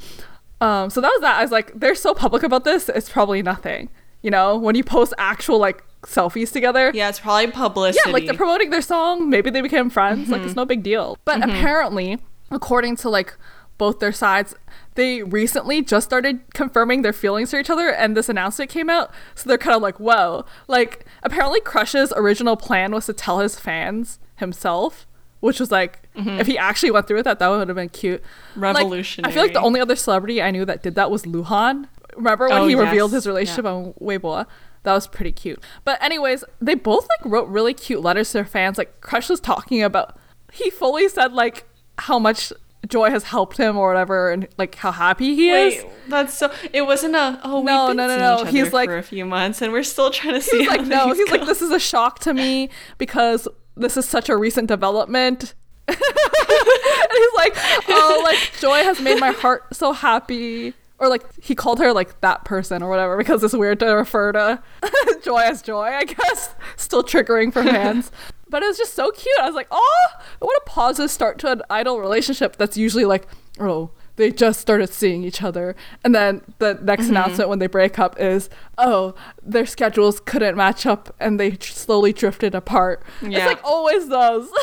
Um, 0.61 0.91
so 0.91 1.01
that 1.01 1.09
was 1.09 1.21
that. 1.23 1.39
I 1.39 1.43
was 1.43 1.51
like, 1.51 1.73
they're 1.79 1.95
so 1.95 2.15
public 2.15 2.43
about 2.43 2.65
this. 2.65 2.89
It's 2.89 3.09
probably 3.09 3.43
nothing. 3.43 3.89
You 4.23 4.31
know, 4.31 4.57
when 4.57 4.75
you 4.75 4.85
post 4.85 5.15
actual 5.19 5.59
like 5.59 5.83
selfies 6.03 6.51
together. 6.51 6.91
yeah 6.95 7.11
it's 7.11 7.21
probably 7.21 7.47
publicity 7.51 8.03
Yeah, 8.07 8.13
like 8.13 8.25
they're 8.25 8.35
promoting 8.35 8.71
their 8.71 8.83
song. 8.83 9.29
Maybe 9.31 9.51
they 9.51 9.61
became 9.61 9.91
friends. 9.91 10.29
Like 10.29 10.43
it's 10.43 10.57
no 10.57 10.65
big 10.65 10.83
deal. 10.83 11.19
But 11.25 11.43
apparently, 11.43 12.19
according 12.51 12.97
to 12.97 13.11
like 13.11 13.37
both 13.79 13.99
their 13.99 14.13
sides, 14.13 14.55
they 14.95 15.23
recently 15.23 15.81
just 15.83 16.07
started 16.07 16.41
confirming 16.53 17.01
their 17.03 17.15
feelings 17.15 17.51
for 17.51 17.59
each 17.59 17.71
other, 17.71 17.89
and 17.89 18.15
this 18.15 18.29
announcement 18.29 18.71
came 18.71 18.91
out. 18.91 19.11
So 19.35 19.49
they're 19.49 19.57
kind 19.57 19.75
of 19.77 19.81
like, 19.81 19.99
whoa. 19.99 20.45
Like 20.69 21.07
apparently, 21.23 21.61
Crush's 21.61 22.13
original 22.15 22.57
plan 22.57 22.93
was 22.93 23.07
to 23.07 23.15
tell 23.15 23.39
his 23.39 23.59
fans 23.59 24.19
himself. 24.37 25.07
Which 25.41 25.59
was 25.59 25.71
like, 25.71 26.03
if 26.15 26.47
he 26.47 26.59
actually 26.59 26.91
went 26.91 27.07
through 27.07 27.17
with 27.19 27.25
that, 27.25 27.39
that 27.39 27.49
would 27.49 27.69
have 27.69 27.75
been 27.77 27.89
cute. 27.89 28.23
Like, 28.57 28.77
I 29.25 29.33
feel 29.33 29.43
like 29.43 29.53
the 29.53 29.61
only 29.61 29.81
other 29.81 29.97
celebrity 29.97 30.43
I 30.43 30.51
knew 30.51 30.65
that 30.65 30.83
did 30.83 30.95
that 30.97 31.11
was 31.11 31.23
Luhan. 31.25 31.89
Remember 32.17 32.49
when 32.49 32.59
Oh, 32.63 32.67
he 32.67 32.75
revealed 32.75 33.13
his 33.13 33.27
relationship 33.27 33.65
on 33.65 33.95
Weibo? 34.01 34.47
That 34.83 34.95
was 34.95 35.07
pretty 35.07 35.33
cute. 35.33 35.63
But 35.85 36.03
anyways, 36.03 36.43
they 36.61 36.75
both 36.75 37.07
like 37.09 37.33
wrote 37.33 37.49
really 37.49 37.75
cute 37.75 38.01
letters 38.03 38.29
to 38.29 38.33
their 38.35 38.45
fans. 38.45 38.79
Like 38.79 39.01
Crush 39.01 39.29
was 39.29 39.39
talking 39.41 39.83
about, 39.83 40.19
he 40.53 40.71
fully 40.71 41.09
said 41.09 41.33
like 41.33 41.67
how 41.99 42.19
much 42.19 42.53
Joy 42.89 43.11
has 43.11 43.25
helped 43.25 43.59
him 43.59 43.77
or 43.77 43.89
whatever, 43.89 44.31
and 44.31 44.49
like 44.57 44.75
how 44.75 44.91
happy 44.91 45.35
he 45.37 45.51
is. 45.51 45.85
That's 46.09 46.33
so. 46.37 46.51
It 46.73 46.83
wasn't 46.83 47.15
a. 47.15 47.39
Oh, 47.45 47.63
No, 47.63 47.89
been 47.89 47.99
no, 47.99 48.07
no, 48.09 48.17
no. 48.43 48.45
He's 48.45 48.73
like- 48.73 48.89
for 48.89 48.97
a 48.97 49.03
few 49.03 49.27
months, 49.27 49.61
and 49.61 49.71
we're 49.71 49.83
still 49.85 50.11
trying 50.11 50.35
to 50.35 50.41
see. 50.41 50.59
He's 50.61 50.69
how 50.69 50.77
like, 50.79 50.87
no, 50.87 51.05
things 51.05 51.19
he's 51.19 51.31
like, 51.31 51.47
this 51.47 51.61
is 51.63 51.71
a 51.71 51.79
shock 51.79 52.19
to 52.21 52.33
me 52.33 52.71
because 52.97 53.47
this 53.77 53.97
is 53.99 54.07
such 54.09 54.29
a 54.31 54.37
recent 54.37 54.67
development. 54.69 55.55
And 55.91 57.13
he's 57.13 57.35
like, 57.37 57.55
oh, 57.89 58.21
like 58.25 58.53
Joy 58.59 58.83
has 58.85 59.01
made 59.01 59.21
my 59.21 59.31
heart 59.31 59.75
so 59.75 59.93
happy. 59.93 60.75
Or 60.99 61.09
like 61.09 61.25
he 61.43 61.55
called 61.55 61.79
her 61.79 61.95
like 61.95 62.21
that 62.21 62.45
person 62.45 62.83
or 62.83 62.91
whatever 62.91 63.17
because 63.17 63.43
it's 63.43 63.55
weird 63.55 63.81
to 63.81 63.87
refer 63.87 64.33
to 64.33 64.63
Joy 65.23 65.39
as 65.39 65.63
Joy, 65.63 65.85
I 65.85 66.05
guess. 66.05 66.55
Still 66.77 67.03
triggering 67.03 67.53
for 67.53 67.63
fans. 67.63 68.11
but 68.51 68.63
it 68.63 68.67
was 68.67 68.77
just 68.77 68.95
so 68.95 69.11
cute. 69.11 69.39
I 69.41 69.47
was 69.47 69.55
like, 69.55 69.69
oh, 69.71 70.07
what 70.41 70.57
a 70.59 70.69
positive 70.69 71.11
start 71.11 71.39
to 71.39 71.53
an 71.53 71.63
idol 71.71 72.01
relationship 72.01 72.57
that's 72.57 72.77
usually 72.77 73.07
like, 73.07 73.27
oh, 73.59 73.91
they 74.17 74.31
just 74.31 74.61
started 74.61 74.91
seeing 74.91 75.25
each 75.25 75.43
other. 75.43 75.75
And 76.05 76.15
then 76.15 76.43
the 76.59 76.79
next 76.83 77.05
Mm-hmm. 77.05 77.11
announcement 77.13 77.49
when 77.49 77.59
they 77.59 77.67
break 77.67 77.99
up 77.99 78.21
is, 78.21 78.51
oh, 78.79 79.15
their 79.43 79.65
schedules 79.67 80.21
couldn't 80.21 80.57
match 80.57 80.85
up 80.87 81.15
and 81.19 81.41
they 81.41 81.53
tr- 81.53 81.73
slowly 81.73 82.13
drifted 82.13 82.55
apart. 82.55 83.03
It's 83.23 83.31
Yeah. 83.31 83.47
like 83.47 83.61
always 83.65 84.07
does. 84.09 84.49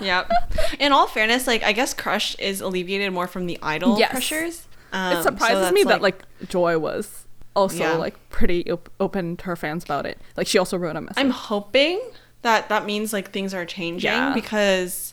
Yep. 0.00 0.30
In 0.80 0.92
all 0.92 1.06
fairness, 1.06 1.46
like 1.46 1.62
I 1.62 1.72
guess 1.72 1.94
Crush 1.94 2.34
is 2.36 2.60
alleviated 2.60 3.12
more 3.12 3.26
from 3.26 3.46
the 3.46 3.58
idol 3.62 3.98
Yes. 3.98 4.10
pressures. 4.10 4.66
Um, 4.92 5.16
it 5.16 5.22
surprises 5.22 5.60
that's, 5.62 5.74
me 5.74 5.84
that 5.84 6.02
like 6.02 6.22
Joy 6.48 6.78
was 6.78 7.26
also 7.54 7.78
Yeah. 7.78 7.92
like 7.96 8.16
pretty 8.28 8.68
op- 8.70 8.90
open 9.00 9.36
to 9.38 9.44
her 9.46 9.56
fans 9.56 9.84
about 9.84 10.04
it. 10.06 10.18
Like 10.36 10.46
she 10.46 10.58
also 10.58 10.76
wrote 10.76 10.96
a 10.96 11.00
message. 11.00 11.18
I'm 11.18 11.30
hoping 11.30 12.00
that 12.42 12.68
that 12.68 12.84
means 12.84 13.12
like 13.12 13.30
things 13.30 13.54
are 13.54 13.64
changing 13.64 14.10
Yeah. 14.10 14.34
because 14.34 15.11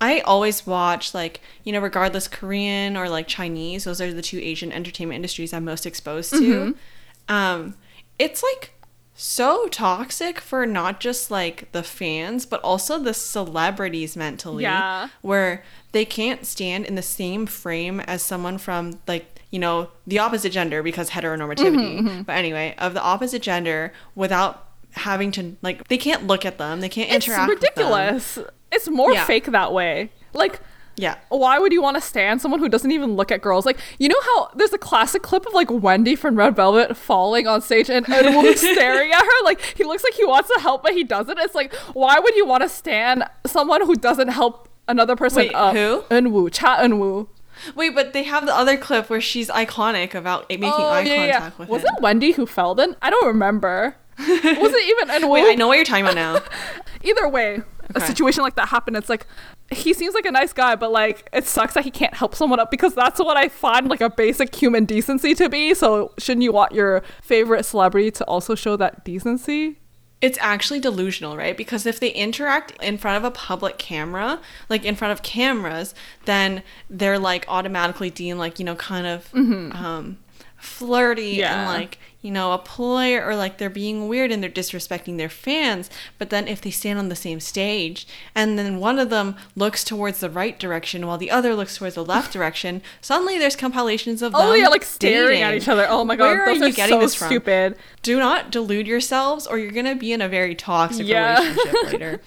I 0.00 0.20
always 0.20 0.66
watch 0.66 1.12
like 1.14 1.40
you 1.64 1.72
know 1.72 1.80
regardless 1.80 2.26
Korean 2.28 2.96
or 2.96 3.08
like 3.08 3.26
Chinese 3.28 3.84
those 3.84 4.00
are 4.00 4.12
the 4.12 4.22
two 4.22 4.38
Asian 4.38 4.72
entertainment 4.72 5.16
industries 5.16 5.52
I'm 5.52 5.64
most 5.64 5.86
exposed 5.86 6.30
to. 6.32 6.38
Mm-hmm. 6.40 7.34
Um, 7.34 7.74
it's 8.18 8.42
like 8.42 8.72
so 9.14 9.66
toxic 9.68 10.40
for 10.40 10.64
not 10.64 10.98
just 11.00 11.30
like 11.30 11.70
the 11.72 11.82
fans 11.82 12.46
but 12.46 12.60
also 12.62 12.98
the 12.98 13.12
celebrities 13.12 14.16
mentally 14.16 14.62
Yeah. 14.62 15.08
where 15.20 15.62
they 15.92 16.04
can't 16.06 16.46
stand 16.46 16.86
in 16.86 16.94
the 16.94 17.02
same 17.02 17.44
frame 17.44 18.00
as 18.00 18.22
someone 18.22 18.56
from 18.56 18.98
like 19.06 19.42
you 19.50 19.58
know 19.58 19.90
the 20.06 20.18
opposite 20.18 20.50
gender 20.52 20.82
because 20.82 21.10
heteronormativity 21.10 22.00
Mm-hmm, 22.00 22.22
but 22.22 22.32
anyway 22.36 22.74
of 22.78 22.94
the 22.94 23.02
opposite 23.02 23.42
gender 23.42 23.92
without 24.14 24.68
having 24.92 25.30
to 25.32 25.56
like 25.60 25.86
they 25.88 25.98
can't 25.98 26.26
look 26.26 26.46
at 26.46 26.56
them 26.58 26.80
they 26.80 26.88
can't 26.88 27.10
it's 27.12 27.26
interact 27.28 27.48
with 27.50 27.60
them. 27.60 27.68
ridiculous. 27.76 28.38
It's 28.72 28.88
more 28.88 29.12
Yeah. 29.12 29.24
fake 29.24 29.46
that 29.46 29.72
way. 29.72 30.10
Like 30.32 30.60
yeah 30.96 31.16
why 31.28 31.58
would 31.58 31.72
you 31.72 31.80
want 31.80 31.96
to 31.96 32.00
stand 32.00 32.42
someone 32.42 32.60
who 32.60 32.68
doesn't 32.68 32.90
even 32.90 33.16
look 33.16 33.32
at 33.32 33.40
girls? 33.40 33.64
Like, 33.64 33.78
you 33.98 34.08
know 34.08 34.20
how 34.20 34.50
there's 34.54 34.72
a 34.72 34.78
classic 34.78 35.22
clip 35.22 35.46
of 35.46 35.54
like 35.54 35.70
Wendy 35.70 36.14
from 36.14 36.36
Red 36.36 36.54
Velvet 36.56 36.96
falling 36.96 37.46
on 37.46 37.62
stage 37.62 37.88
and 37.88 38.04
Eunwoo 38.06 38.56
staring 38.74 39.10
at 39.10 39.22
her? 39.22 39.44
Like, 39.44 39.60
he 39.62 39.84
looks 39.84 40.04
like 40.04 40.14
he 40.14 40.24
wants 40.24 40.50
to 40.54 40.60
help, 40.60 40.82
but 40.82 40.92
he 40.92 41.04
doesn't. 41.04 41.38
It's 41.38 41.54
like, 41.54 41.72
why 41.94 42.18
would 42.18 42.36
you 42.36 42.44
want 42.46 42.62
to 42.62 42.68
stand 42.68 43.24
someone 43.46 43.86
who 43.86 43.96
doesn't 43.96 44.28
help 44.28 44.68
another 44.88 45.16
person 45.16 45.38
Wait, 45.38 45.54
up? 45.54 45.74
who? 45.74 46.02
Eunwoo, 46.10 46.52
Cha 46.52 46.78
Eunwoo. 46.78 47.28
Wait, 47.74 47.94
but 47.94 48.12
they 48.12 48.22
have 48.24 48.46
the 48.46 48.54
other 48.54 48.76
clip 48.76 49.10
where 49.10 49.20
she's 49.20 49.48
iconic 49.48 50.14
about 50.14 50.48
making 50.48 50.64
oh, 50.64 50.88
eye 50.88 51.04
contact 51.04 51.58
with 51.58 51.68
him. 51.68 51.72
Was 51.72 51.82
him. 51.82 51.94
it 51.96 52.02
Wendy 52.02 52.32
who 52.32 52.46
fell 52.46 52.78
in? 52.80 52.96
I 53.02 53.10
don't 53.10 53.26
remember. 53.26 53.96
was 54.60 54.72
it 54.72 54.88
even 54.88 55.10
and 55.10 55.30
Wait, 55.30 55.50
I 55.50 55.54
know 55.54 55.68
what 55.68 55.76
you're 55.76 55.84
talking 55.84 56.04
about 56.04 56.14
now. 56.14 56.40
Either 57.02 57.28
way, 57.28 57.62
a 57.94 58.00
situation 58.00 58.42
like 58.42 58.56
that 58.56 58.68
happened. 58.68 58.96
It's 58.96 59.08
like 59.08 59.26
he 59.70 59.94
seems 59.94 60.14
like 60.14 60.26
a 60.26 60.30
nice 60.30 60.52
guy, 60.52 60.76
but 60.76 60.92
like 60.92 61.28
it 61.32 61.46
sucks 61.46 61.74
that 61.74 61.84
he 61.84 61.90
can't 61.90 62.14
help 62.14 62.34
someone 62.34 62.60
up 62.60 62.70
because 62.70 62.94
that's 62.94 63.18
what 63.18 63.36
I 63.36 63.48
find 63.48 63.88
like 63.88 64.00
a 64.00 64.10
basic 64.10 64.54
human 64.54 64.84
decency 64.84 65.34
to 65.36 65.48
be. 65.48 65.74
So 65.74 66.12
shouldn't 66.18 66.42
you 66.42 66.52
want 66.52 66.72
your 66.72 67.02
favorite 67.22 67.64
celebrity 67.64 68.10
to 68.12 68.24
also 68.24 68.54
show 68.54 68.76
that 68.76 69.04
decency? 69.04 69.78
It's 70.20 70.36
actually 70.42 70.80
delusional, 70.80 71.34
right? 71.34 71.56
Because 71.56 71.86
if 71.86 71.98
they 71.98 72.10
interact 72.10 72.72
in 72.82 72.98
front 72.98 73.16
of 73.16 73.24
a 73.24 73.30
public 73.30 73.78
camera, 73.78 74.40
like 74.68 74.84
in 74.84 74.94
front 74.94 75.12
of 75.12 75.22
cameras, 75.22 75.94
then 76.26 76.62
they're 76.90 77.18
like 77.18 77.46
automatically 77.48 78.10
deemed 78.10 78.38
like, 78.38 78.58
you 78.58 78.66
know, 78.66 78.76
kind 78.76 79.06
of 79.06 79.30
um, 79.34 80.18
flirty 80.60 81.30
Yeah. 81.36 81.60
and 81.60 81.68
like, 81.80 81.98
you 82.22 82.30
know, 82.30 82.52
a 82.52 82.58
player 82.58 83.24
or 83.24 83.34
like 83.34 83.56
they're 83.58 83.70
being 83.70 84.06
weird 84.08 84.30
and 84.30 84.42
they're 84.42 84.50
disrespecting 84.50 85.16
their 85.16 85.28
fans. 85.30 85.88
But 86.18 86.30
then 86.30 86.46
if 86.48 86.60
they 86.60 86.70
stand 86.70 86.98
on 86.98 87.08
the 87.08 87.16
same 87.16 87.40
stage 87.40 88.06
and 88.34 88.58
then 88.58 88.78
one 88.78 88.98
of 88.98 89.08
them 89.10 89.36
looks 89.56 89.82
towards 89.84 90.20
the 90.20 90.28
right 90.30 90.58
direction 90.58 91.06
while 91.06 91.16
the 91.18 91.30
other 91.30 91.54
looks 91.54 91.78
towards 91.78 91.94
the 91.94 92.04
left 92.04 92.32
direction, 92.34 92.82
suddenly 93.00 93.38
there's 93.38 93.56
compilations 93.56 94.20
of 94.22 94.32
Oh 94.34 94.52
yeah, 94.54 94.68
like 94.68 94.84
staring 94.84 95.40
at 95.42 95.54
each 95.54 95.68
other. 95.68 95.86
Oh 95.88 96.04
my 96.04 96.16
god, 96.16 96.24
Where 96.32 96.44
are 96.44 96.52
you 96.52 96.72
getting 96.72 96.96
so 96.96 97.00
this 97.00 97.14
from? 97.14 97.28
stupid. 97.28 97.76
do 98.02 98.18
not 98.18 98.50
delude 98.52 98.86
yourselves 98.86 99.46
or 99.46 99.58
you're 99.58 99.72
gonna 99.72 99.96
be 99.96 100.12
in 100.12 100.20
a 100.20 100.28
very 100.28 100.54
toxic 100.54 101.06
Yeah. 101.06 101.38
relationship 101.40 101.74
later 101.92 102.20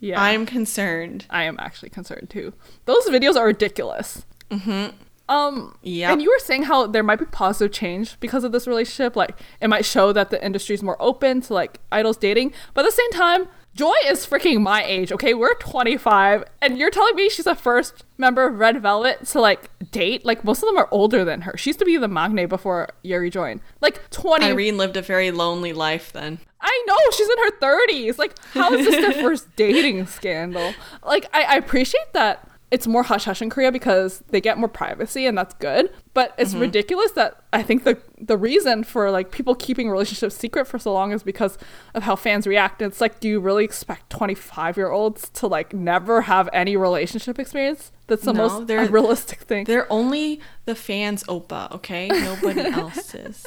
Yeah, 0.00 0.20
i'm 0.20 0.44
concerned 0.46 1.26
I 1.30 1.44
am 1.44 1.56
actually 1.58 1.88
concerned 1.90 2.28
too. 2.28 2.52
Those 2.84 3.06
videos 3.06 3.36
are 3.36 3.46
ridiculous. 3.46 4.24
Mm-hmm. 4.50 4.96
Um, 5.32 5.76
Yep. 5.82 6.12
and 6.12 6.22
you 6.22 6.28
were 6.30 6.38
saying 6.38 6.64
how 6.64 6.86
there 6.86 7.02
might 7.02 7.18
be 7.18 7.24
positive 7.24 7.72
change 7.72 8.18
because 8.20 8.44
of 8.44 8.52
this 8.52 8.66
relationship. 8.66 9.16
Like, 9.16 9.38
it 9.60 9.68
might 9.68 9.84
show 9.84 10.12
that 10.12 10.30
the 10.30 10.44
industry 10.44 10.74
is 10.74 10.82
more 10.82 10.96
open 11.00 11.40
to 11.42 11.54
like 11.54 11.80
idols 11.90 12.16
dating. 12.16 12.52
But 12.74 12.84
at 12.84 12.88
the 12.90 12.96
same 12.96 13.10
time, 13.12 13.48
Joy 13.74 13.94
is 14.06 14.26
freaking 14.26 14.60
my 14.60 14.84
age. 14.84 15.10
Okay, 15.12 15.32
we're 15.32 15.54
25, 15.54 16.44
and 16.60 16.76
you're 16.76 16.90
telling 16.90 17.14
me 17.16 17.30
she's 17.30 17.46
a 17.46 17.54
first 17.54 18.04
member 18.18 18.46
of 18.46 18.58
Red 18.58 18.82
Velvet 18.82 19.24
to 19.28 19.40
like 19.40 19.70
date. 19.90 20.26
Like, 20.26 20.44
most 20.44 20.62
of 20.62 20.68
them 20.68 20.76
are 20.76 20.88
older 20.90 21.24
than 21.24 21.40
her. 21.42 21.56
She 21.56 21.70
used 21.70 21.78
to 21.78 21.86
be 21.86 21.96
the 21.96 22.06
maknae 22.06 22.46
before 22.46 22.90
Yuri 23.02 23.30
joined. 23.30 23.62
Like 23.80 24.10
20. 24.10 24.44
irene 24.44 24.76
lived 24.76 24.98
a 24.98 25.02
very 25.02 25.30
lonely 25.30 25.72
life 25.72 26.12
then 26.12 26.40
I 26.60 26.84
know 26.86 26.96
she's 27.16 27.28
in 27.28 27.38
her 27.38 27.50
30s. 27.58 28.18
Like, 28.18 28.38
how 28.52 28.72
is 28.74 28.86
this 28.86 28.94
their 28.96 29.22
first 29.24 29.48
dating 29.56 30.06
scandal? 30.06 30.74
Like, 31.02 31.26
I, 31.32 31.42
I 31.42 31.56
appreciate 31.56 32.12
that 32.12 32.46
it's 32.72 32.86
more 32.86 33.02
hush 33.02 33.26
hush 33.26 33.42
in 33.42 33.50
Korea 33.50 33.70
because 33.70 34.24
they 34.30 34.40
get 34.40 34.56
more 34.56 34.66
privacy 34.68 35.26
and 35.26 35.36
that's 35.36 35.52
good. 35.54 35.92
But 36.14 36.34
it's 36.38 36.52
mm-hmm. 36.52 36.62
ridiculous 36.62 37.12
that 37.12 37.42
I 37.52 37.62
think 37.62 37.84
the 37.84 37.98
the 38.18 38.38
reason 38.38 38.82
for 38.82 39.10
like 39.10 39.30
people 39.30 39.54
keeping 39.54 39.90
relationships 39.90 40.34
secret 40.34 40.66
for 40.66 40.78
so 40.78 40.90
long 40.94 41.12
is 41.12 41.22
because 41.22 41.58
of 41.94 42.04
how 42.04 42.16
fans 42.16 42.46
react. 42.46 42.80
It's 42.80 43.00
like, 43.00 43.20
do 43.20 43.28
you 43.28 43.40
really 43.40 43.62
expect 43.64 44.08
25 44.08 44.78
year 44.78 44.90
olds 44.90 45.28
to 45.34 45.46
like 45.46 45.74
never 45.74 46.22
have 46.22 46.48
any 46.54 46.74
relationship 46.74 47.38
experience? 47.38 47.92
That's 48.06 48.24
the 48.24 48.32
No, 48.32 48.48
most 48.48 48.70
unrealistic 48.70 49.40
thing. 49.42 49.64
they're 49.64 49.90
only 49.92 50.40
the 50.64 50.74
fans 50.74 51.24
oppa 51.24 51.70
okay 51.72 52.08
nobody 52.08 52.60
else 52.60 53.14
is 53.14 53.46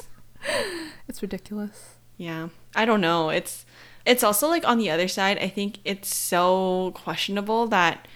It's 1.08 1.22
ridiculous. 1.22 1.96
yeah 2.18 2.50
i 2.76 2.84
don't 2.86 3.02
know 3.02 3.30
it's 3.30 3.66
it's 4.06 4.24
also 4.24 4.48
like 4.48 4.66
on 4.68 4.78
the 4.80 4.90
other 4.90 5.08
side 5.08 5.38
i 5.40 5.48
think 5.50 5.80
it's 5.84 6.16
so 6.16 6.92
questionable 6.96 7.68
that 7.68 8.08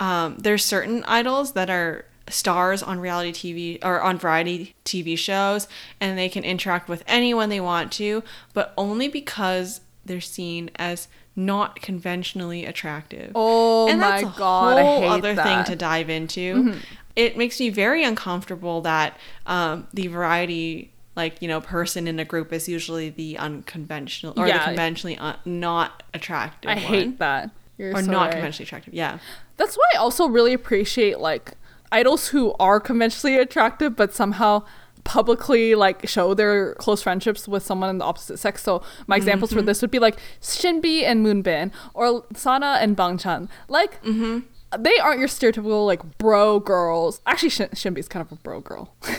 um, 0.00 0.36
there's 0.38 0.64
certain 0.64 1.04
idols 1.04 1.52
that 1.52 1.70
are 1.70 2.04
stars 2.28 2.82
on 2.82 3.00
reality 3.00 3.32
tv 3.32 3.84
or 3.84 4.02
on 4.02 4.18
variety 4.18 4.74
tv 4.84 5.16
shows 5.16 5.66
and 5.98 6.18
they 6.18 6.28
can 6.28 6.44
interact 6.44 6.86
with 6.86 7.02
anyone 7.06 7.48
they 7.48 7.60
want 7.60 7.90
to 7.90 8.22
but 8.52 8.74
only 8.76 9.08
because 9.08 9.80
they're 10.04 10.20
seen 10.20 10.70
as 10.76 11.08
not 11.34 11.80
conventionally 11.80 12.66
attractive 12.66 13.32
Oh 13.34 13.88
and 13.88 13.98
my 14.00 14.20
that's 14.20 14.22
a 14.24 14.38
god, 14.38 14.78
whole 14.82 15.04
other 15.08 15.34
that. 15.34 15.46
Mm-hmm. 15.46 15.56
thing 15.64 15.72
to 15.72 15.76
dive 15.76 16.10
into. 16.10 16.74
It 17.16 17.36
makes 17.36 17.58
me 17.58 17.70
very 17.70 18.04
uncomfortable 18.04 18.80
that 18.82 19.16
um, 19.46 19.86
the 19.92 20.06
variety, 20.08 20.92
like 21.16 21.40
you 21.40 21.48
know, 21.48 21.60
person 21.60 22.06
in 22.08 22.18
a 22.20 22.24
group 22.24 22.52
is 22.52 22.68
usually 22.68 23.08
the 23.10 23.38
unconventional 23.38 24.34
or 24.36 24.46
the 24.46 24.58
conventionally 24.58 25.16
un- 25.18 25.36
not 25.44 26.02
attractive. 26.14 26.70
I 26.70 26.74
one. 26.74 26.82
hate 26.82 27.18
that. 27.18 27.50
You're 27.76 27.96
or 27.96 28.02
so 28.02 28.10
not 28.10 28.22
right. 28.26 28.32
conventionally 28.32 28.66
attractive. 28.66 28.94
Yeah, 28.94 29.18
That's 29.58 29.76
why 29.76 29.84
I 29.94 29.98
also 29.98 30.26
really 30.26 30.54
appreciate 30.54 31.20
like 31.20 31.52
idols 31.92 32.28
who 32.28 32.54
are 32.58 32.80
conventionally 32.80 33.36
attractive 33.36 33.96
but 33.96 34.14
somehow 34.14 34.62
publicly 35.08 35.74
like 35.74 36.06
show 36.06 36.34
their 36.34 36.74
close 36.74 37.02
friendships 37.02 37.48
with 37.48 37.62
someone 37.64 37.88
in 37.88 37.98
the 37.98 38.04
opposite 38.04 38.38
sex. 38.38 38.62
So 38.62 38.82
my 39.06 39.16
examples 39.16 39.52
for 39.52 39.60
mm-hmm. 39.60 39.66
this 39.66 39.80
would 39.80 39.90
be 39.90 39.98
like 39.98 40.18
SinB 40.42 41.02
and 41.02 41.24
Moonbin 41.24 41.72
or 41.94 42.24
Sana 42.34 42.78
and 42.80 42.96
Bangchan. 42.96 43.48
Like 43.68 44.02
mm-hmm. 44.02 44.40
they 44.82 44.98
aren't 44.98 45.18
your 45.18 45.28
stereotypical 45.28 45.86
like 45.86 46.18
bro 46.18 46.60
girls. 46.60 47.20
Actually, 47.26 47.50
Shin- 47.50 47.70
SinB's 47.70 48.06
kind 48.06 48.24
of 48.24 48.32
a 48.32 48.36
bro 48.36 48.60
girl. 48.60 48.94
but 49.00 49.12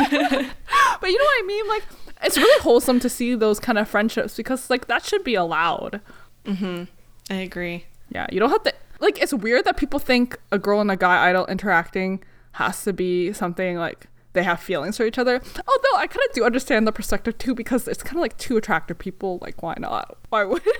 you 0.00 1.18
know 1.18 1.24
what 1.24 1.44
I 1.44 1.44
mean? 1.46 1.68
Like 1.68 1.84
it's 2.22 2.38
really 2.38 2.62
wholesome 2.62 2.98
to 3.00 3.10
see 3.10 3.34
those 3.34 3.60
kind 3.60 3.78
of 3.78 3.88
friendships 3.88 4.36
because 4.36 4.70
like 4.70 4.86
that 4.86 5.04
should 5.04 5.22
be 5.22 5.34
allowed. 5.34 6.00
Mm-hmm. 6.46 6.84
I 7.30 7.34
agree. 7.34 7.84
Yeah, 8.08 8.26
you 8.32 8.40
don't 8.40 8.50
have 8.50 8.62
to. 8.62 8.72
Like, 9.00 9.20
it's 9.20 9.32
weird 9.34 9.64
that 9.64 9.76
people 9.76 9.98
think 9.98 10.38
a 10.50 10.58
girl 10.58 10.80
and 10.80 10.90
a 10.90 10.96
guy 10.96 11.28
idol 11.28 11.46
interacting 11.46 12.22
has 12.52 12.82
to 12.84 12.92
be 12.92 13.32
something 13.32 13.76
like 13.76 14.06
they 14.32 14.42
have 14.42 14.60
feelings 14.60 14.96
for 14.96 15.04
each 15.06 15.18
other. 15.18 15.34
Although 15.34 15.96
I 15.96 16.06
kind 16.06 16.26
of 16.28 16.34
do 16.34 16.44
understand 16.44 16.86
the 16.86 16.92
perspective 16.92 17.38
too 17.38 17.54
because 17.54 17.88
it's 17.88 18.02
kind 18.02 18.16
of 18.16 18.20
like 18.22 18.36
two 18.38 18.56
attractive 18.56 18.98
people. 18.98 19.38
Like, 19.42 19.62
why 19.62 19.74
not? 19.78 20.16
Why 20.30 20.44
would? 20.44 20.62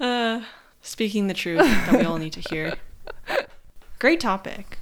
Uh, 0.00 0.42
speaking 0.82 1.28
the 1.28 1.34
truth 1.34 1.60
that 1.60 1.92
we 1.98 2.04
all 2.04 2.18
need 2.18 2.32
to 2.32 2.40
hear. 2.40 2.74
Great 4.00 4.20
topic. 4.20 4.78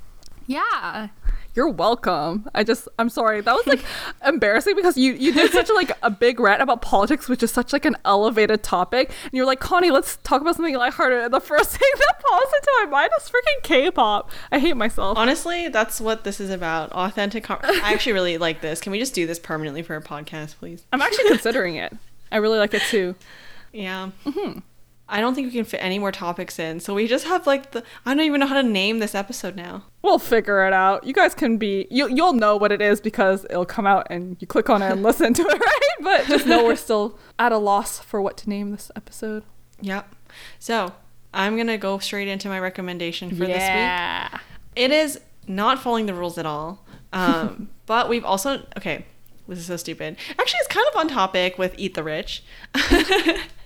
yeah. 0.47 1.09
You're 1.55 1.69
welcome. 1.69 2.49
I 2.55 2.65
just 2.65 2.89
I'm 2.99 3.11
sorry. 3.11 3.41
That 3.43 3.53
was 3.55 3.67
like 3.67 3.85
embarrassing 4.27 4.75
because 4.75 4.97
you 4.97 5.13
you 5.13 5.33
did 5.35 5.53
such 5.53 5.69
a, 5.69 5.75
like 5.75 5.93
a 6.03 6.11
big 6.11 6.41
rant 6.41 6.63
about 6.63 6.81
politics, 6.81 7.29
which 7.29 7.43
is 7.43 7.51
such 7.51 7.73
like 7.73 7.85
an 7.85 7.97
elevated 8.05 8.63
topic. 8.63 9.11
And 9.25 9.33
you're 9.33 9.45
like, 9.45 9.61
Connie, 9.61 9.91
let's 9.91 10.17
talk 10.19 10.41
about 10.41 10.57
something 10.57 10.75
lighthearted. 10.75 11.25
And 11.25 11.35
the 11.35 11.41
first 11.41 11.71
thing 11.77 11.91
that 11.99 12.21
pops 12.21 12.53
into 12.55 12.73
my 12.81 12.87
mind 12.87 13.11
is 13.21 13.29
freaking 13.31 13.63
K-pop. 13.63 14.31
I 14.51 14.59
hate 14.59 14.77
myself. 14.77 15.19
Honestly, 15.19 15.69
that's 15.69 16.01
what 16.01 16.25
this 16.25 16.41
is 16.41 16.51
about. 16.51 16.91
Authentic. 16.93 17.45
Com- 17.45 17.61
I 17.63 17.93
actually 17.93 18.13
really 18.13 18.39
like 18.39 18.63
this. 18.63 18.81
Can 18.81 18.93
we 18.93 18.99
just 18.99 19.15
do 19.15 19.27
this 19.27 19.39
permanently 19.39 19.83
for 19.83 19.95
a 19.97 20.03
podcast, 20.03 20.57
please? 20.57 20.85
I'm 20.93 21.03
actually 21.03 21.29
considering 21.29 21.77
it. 21.77 21.95
I 22.31 22.39
really 22.39 22.59
like 22.59 22.73
it 22.73 22.83
too. 22.83 23.15
Yeah. 23.73 24.11
Mm-hmm. 24.25 24.61
I 25.13 25.21
don't 25.21 25.35
think 25.35 25.49
we 25.49 25.53
can 25.53 25.67
fit 25.67 25.85
any 25.85 25.99
more 25.99 26.11
topics 26.11 26.59
in. 26.59 26.81
So 26.81 26.95
we 26.95 27.07
just 27.07 27.27
have 27.27 27.47
like 27.47 27.73
the 27.73 27.85
I 28.07 28.15
don't 28.15 28.25
even 28.25 28.41
know 28.41 28.47
how 28.47 28.61
to 28.61 28.67
name 28.67 28.99
this 28.99 29.15
episode 29.15 29.55
now. 29.55 29.85
We'll 30.01 30.19
figure 30.19 30.67
it 30.67 30.73
out. 30.73 31.05
You 31.05 31.13
guys 31.13 31.35
can 31.35 31.59
be 31.59 31.87
you 31.91 32.09
you'll 32.09 32.33
know 32.33 32.57
what 32.57 32.73
it 32.73 32.81
is 32.81 32.99
because 32.99 33.45
it'll 33.51 33.67
come 33.67 33.87
out 33.87 34.07
and 34.09 34.39
you 34.41 34.47
click 34.47 34.71
on 34.71 34.81
it 34.81 34.91
and 34.91 35.03
listen 35.09 35.35
to 35.35 35.43
it, 35.43 35.61
right? 35.61 35.91
But 36.01 36.27
just 36.27 36.47
know 36.47 36.65
we're 36.65 36.77
still 36.77 37.19
at 37.39 37.53
a 37.53 37.59
loss 37.59 37.99
for 38.01 38.23
what 38.23 38.39
to 38.39 38.49
name 38.49 38.71
this 38.71 38.91
episode. 38.97 39.45
Yep. 39.83 40.15
So 40.59 40.95
I'm 41.35 41.59
gonna 41.59 41.77
go 41.77 41.99
straight 41.99 42.29
into 42.29 42.49
my 42.49 42.59
recommendation 42.59 43.29
for 43.29 43.45
this 43.45 43.49
week. 43.49 43.59
yeah. 43.59 44.39
It 44.75 44.91
is 44.91 45.21
not 45.47 45.79
following 45.79 46.07
the 46.07 46.15
rules 46.15 46.39
at 46.39 46.47
all. 46.47 46.87
Um, 47.13 47.69
but 47.87 48.09
we've 48.09 48.25
also 48.25 48.65
okay. 48.79 49.05
This 49.47 49.59
is 49.59 49.67
so 49.67 49.77
stupid. 49.77 50.17
Actually, 50.39 50.59
it's 50.61 50.69
kind 50.69 50.87
of 50.95 51.01
on 51.01 51.09
topic 51.09 51.59
with 51.59 51.75
Eat 51.77 51.95
the 51.95 52.03
Rich. 52.03 52.45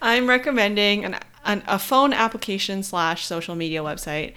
I'm 0.00 0.28
recommending 0.28 1.04
an, 1.04 1.16
an 1.44 1.62
a 1.66 1.78
phone 1.78 2.12
application 2.12 2.82
slash 2.82 3.24
social 3.26 3.54
media 3.54 3.82
website 3.82 4.34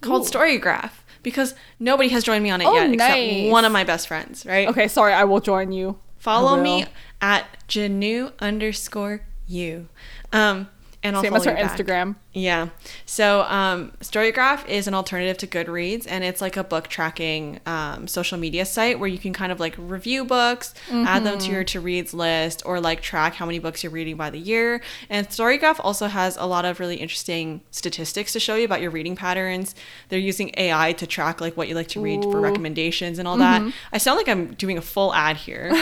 called 0.00 0.26
Ooh. 0.26 0.30
Storygraph 0.30 0.90
because 1.22 1.54
nobody 1.78 2.08
has 2.10 2.24
joined 2.24 2.42
me 2.42 2.50
on 2.50 2.60
it 2.60 2.66
Oh, 2.66 2.74
yet 2.74 2.90
nice. 2.90 3.16
except 3.16 3.50
one 3.52 3.64
of 3.64 3.72
my 3.72 3.84
best 3.84 4.08
friends. 4.08 4.46
Right? 4.46 4.68
Okay, 4.68 4.88
sorry, 4.88 5.12
I 5.12 5.24
will 5.24 5.40
join 5.40 5.72
you. 5.72 5.98
Follow 6.18 6.58
I 6.58 6.62
me 6.62 6.86
at 7.20 7.46
Janu 7.68 8.32
underscore 8.40 9.22
you. 9.46 9.88
Um, 10.32 10.68
and 11.02 11.16
I'll 11.16 11.22
Same 11.22 11.34
as 11.34 11.44
her. 11.46 11.54
Instagram. 11.54 12.16
Yeah. 12.34 12.68
So 13.06 13.42
um, 13.42 13.92
Storygraph 14.00 14.68
is 14.68 14.86
an 14.86 14.94
alternative 14.94 15.38
to 15.38 15.46
Goodreads, 15.46 16.06
and 16.06 16.22
it's 16.22 16.42
like 16.42 16.58
a 16.58 16.64
book 16.64 16.88
tracking 16.88 17.58
um, 17.64 18.06
social 18.06 18.36
media 18.36 18.66
site 18.66 18.98
where 19.00 19.08
you 19.08 19.18
can 19.18 19.32
kind 19.32 19.50
of 19.50 19.58
like 19.58 19.74
review 19.78 20.24
books, 20.24 20.74
add 20.90 21.24
them 21.24 21.38
to 21.38 21.50
your 21.50 21.64
to 21.64 21.80
reads 21.80 22.12
list, 22.12 22.62
or 22.66 22.80
like 22.80 23.00
track 23.00 23.34
how 23.34 23.46
many 23.46 23.58
books 23.58 23.82
you're 23.82 23.92
reading 23.92 24.16
by 24.16 24.28
the 24.28 24.38
year. 24.38 24.82
And 25.08 25.26
Storygraph 25.28 25.80
also 25.82 26.06
has 26.06 26.36
a 26.36 26.44
lot 26.44 26.66
of 26.66 26.78
really 26.80 26.96
interesting 26.96 27.62
statistics 27.70 28.32
to 28.34 28.40
show 28.40 28.54
you 28.56 28.66
about 28.66 28.82
your 28.82 28.90
reading 28.90 29.16
patterns. 29.16 29.74
They're 30.10 30.18
using 30.18 30.52
AI 30.58 30.92
to 30.94 31.06
track 31.06 31.40
like 31.40 31.56
what 31.56 31.68
you 31.68 31.74
like 31.74 31.88
to 31.88 32.00
read 32.00 32.22
for 32.22 32.40
recommendations 32.40 33.18
and 33.18 33.26
all 33.26 33.38
that. 33.38 33.72
I 33.92 33.98
sound 33.98 34.18
like 34.18 34.28
I'm 34.28 34.52
doing 34.54 34.76
a 34.76 34.82
full 34.82 35.14
ad 35.14 35.36
here. 35.38 35.72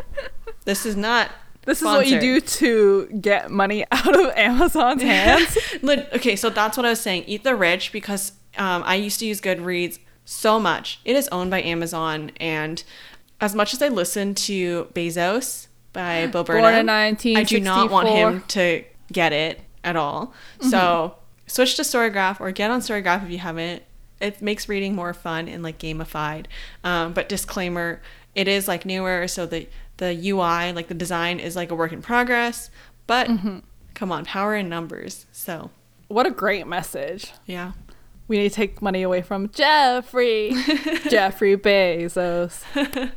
this 0.64 0.86
is 0.86 0.96
not 0.96 1.30
This 1.66 1.82
is 1.82 1.84
what 1.84 2.06
you 2.06 2.20
do 2.20 2.40
to 2.40 3.06
get 3.20 3.50
money 3.50 3.84
out 3.92 4.14
of 4.18 4.32
Amazon's 4.36 5.02
hands. 5.02 5.58
okay, 5.84 6.36
so 6.36 6.48
that's 6.48 6.76
what 6.76 6.86
I 6.86 6.90
was 6.90 7.00
saying. 7.00 7.24
Eat 7.26 7.44
the 7.44 7.54
rich 7.54 7.92
because 7.92 8.32
um, 8.56 8.82
I 8.86 8.94
used 8.94 9.18
to 9.20 9.26
use 9.26 9.40
Goodreads 9.40 9.98
so 10.24 10.58
much. 10.58 11.00
It 11.04 11.16
is 11.16 11.28
owned 11.28 11.50
by 11.50 11.60
Amazon, 11.62 12.30
and 12.38 12.82
as 13.40 13.54
much 13.54 13.74
as 13.74 13.82
I 13.82 13.88
listen 13.88 14.34
to 14.34 14.86
Bezos 14.94 15.66
by 15.92 16.26
Bo 16.32 16.44
Born 16.44 16.62
Burnham, 16.62 16.88
I 16.88 17.12
do 17.42 17.60
not 17.60 17.90
want 17.90 18.08
him 18.08 18.44
to 18.48 18.84
get 19.12 19.32
it 19.32 19.60
at 19.82 19.96
all. 19.96 20.34
Mm-hmm. 20.60 20.70
So 20.70 21.16
switch 21.48 21.74
to 21.76 21.82
Storygraph 21.82 22.40
or 22.40 22.52
get 22.52 22.70
on 22.70 22.80
Storygraph 22.80 23.24
if 23.24 23.30
you 23.30 23.38
haven't. 23.38 23.82
It 24.20 24.40
makes 24.40 24.68
reading 24.68 24.94
more 24.94 25.12
fun 25.12 25.48
and 25.48 25.62
like 25.62 25.78
gamified. 25.78 26.46
Um, 26.84 27.12
but 27.12 27.28
disclaimer, 27.28 28.00
it 28.34 28.48
is 28.48 28.66
like 28.68 28.86
newer, 28.86 29.28
so 29.28 29.46
the 29.46 29.66
the 29.98 30.12
UI, 30.30 30.72
like 30.72 30.88
the 30.88 30.94
design, 30.94 31.40
is 31.40 31.56
like 31.56 31.70
a 31.70 31.74
work 31.74 31.92
in 31.92 32.02
progress. 32.02 32.70
But 33.06 33.28
Mm-hmm. 33.28 33.58
come 33.94 34.12
on, 34.12 34.24
power 34.24 34.54
in 34.56 34.68
numbers. 34.68 35.26
So 35.32 35.70
What 36.08 36.26
a 36.26 36.30
great 36.30 36.66
message. 36.66 37.32
yeah. 37.46 37.72
We 38.28 38.38
need 38.38 38.48
to 38.48 38.54
take 38.56 38.82
money 38.82 39.02
away 39.02 39.22
from 39.22 39.50
Jeffrey. 39.50 40.50
Jeffrey 41.08 41.56
Bezos. 41.56 42.64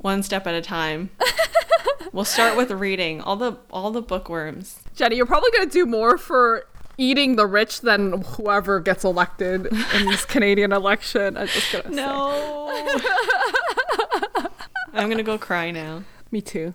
one 0.00 0.22
step 0.22 0.46
at 0.46 0.54
a 0.54 0.62
time. 0.62 1.10
we'll 2.12 2.24
start 2.24 2.56
with 2.56 2.70
reading 2.70 3.20
all 3.20 3.34
the 3.34 3.56
all 3.70 3.90
the 3.90 4.00
bookworms. 4.02 4.78
Jenny, 4.94 5.16
you're 5.16 5.26
probably 5.26 5.50
going 5.50 5.68
to 5.68 5.72
do 5.72 5.86
more 5.86 6.18
for 6.18 6.66
eating 6.98 7.34
the 7.34 7.46
rich 7.46 7.80
than 7.80 8.22
whoever 8.22 8.78
gets 8.78 9.02
elected 9.04 9.66
in 9.66 10.06
this 10.06 10.24
Canadian 10.24 10.72
election. 10.72 11.36
I'm 11.36 11.48
just 11.48 11.72
going 11.72 11.84
to 11.86 11.90
No. 11.90 12.88
I'm 14.96 15.08
gonna 15.10 15.22
go 15.22 15.38
cry 15.38 15.70
now. 15.70 16.04
Me 16.30 16.40
too. 16.40 16.74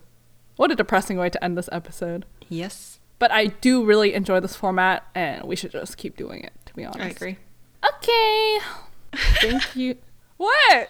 What 0.55 0.71
a 0.71 0.75
depressing 0.75 1.17
way 1.17 1.29
to 1.29 1.43
end 1.43 1.57
this 1.57 1.69
episode. 1.71 2.25
Yes, 2.49 2.99
But 3.19 3.31
I 3.31 3.47
do 3.47 3.83
really 3.85 4.13
enjoy 4.13 4.39
this 4.39 4.55
format, 4.55 5.05
and 5.15 5.43
we 5.45 5.55
should 5.55 5.71
just 5.71 5.97
keep 5.97 6.17
doing 6.17 6.43
it, 6.43 6.53
to 6.65 6.73
be 6.73 6.83
honest. 6.85 7.01
I 7.01 7.07
agree. 7.09 7.37
Okay. 7.95 8.57
Thank 9.41 9.75
you. 9.75 9.95
What? 10.37 10.89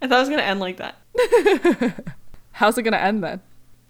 I 0.00 0.08
thought 0.08 0.16
it 0.16 0.18
was 0.18 0.28
gonna 0.28 0.42
end 0.42 0.58
like 0.58 0.78
that. 0.78 0.96
How's 2.52 2.76
it 2.76 2.82
going 2.82 2.92
to 2.92 3.00
end 3.02 3.22
then? 3.22 3.40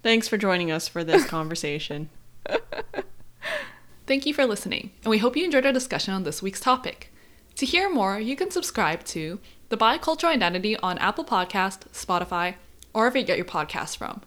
Thanks 0.02 0.28
for 0.28 0.36
joining 0.36 0.70
us 0.70 0.86
for 0.86 1.02
this 1.02 1.24
conversation. 1.26 2.10
Thank 4.06 4.26
you 4.26 4.34
for 4.34 4.44
listening, 4.46 4.90
and 5.02 5.10
we 5.10 5.18
hope 5.18 5.36
you 5.36 5.44
enjoyed 5.44 5.64
our 5.64 5.72
discussion 5.72 6.12
on 6.12 6.24
this 6.24 6.42
week's 6.42 6.60
topic. 6.60 7.12
To 7.56 7.66
hear 7.66 7.88
more, 7.92 8.18
you 8.18 8.34
can 8.36 8.50
subscribe 8.50 9.04
to 9.04 9.38
The 9.72 9.78
Bicultural 9.78 10.28
Identity 10.28 10.76
on 10.76 10.98
Apple 10.98 11.24
Podcast, 11.24 11.88
Spotify, 11.94 12.56
or 12.92 13.04
wherever 13.04 13.16
you 13.16 13.24
get 13.24 13.38
your 13.38 13.46
podcasts 13.46 13.96
from. 13.96 14.20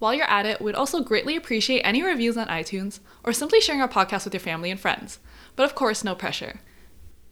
While 0.00 0.14
you're 0.14 0.28
at 0.28 0.46
it, 0.46 0.60
we'd 0.60 0.74
also 0.74 1.00
greatly 1.00 1.36
appreciate 1.36 1.82
any 1.82 2.02
reviews 2.02 2.36
on 2.36 2.48
iTunes 2.48 2.98
or 3.22 3.32
simply 3.32 3.60
sharing 3.60 3.80
our 3.80 3.88
podcast 3.88 4.24
with 4.24 4.34
your 4.34 4.40
family 4.40 4.72
and 4.72 4.80
friends. 4.80 5.20
But 5.54 5.62
of 5.62 5.76
course, 5.76 6.02
no 6.02 6.16
pressure. 6.16 6.58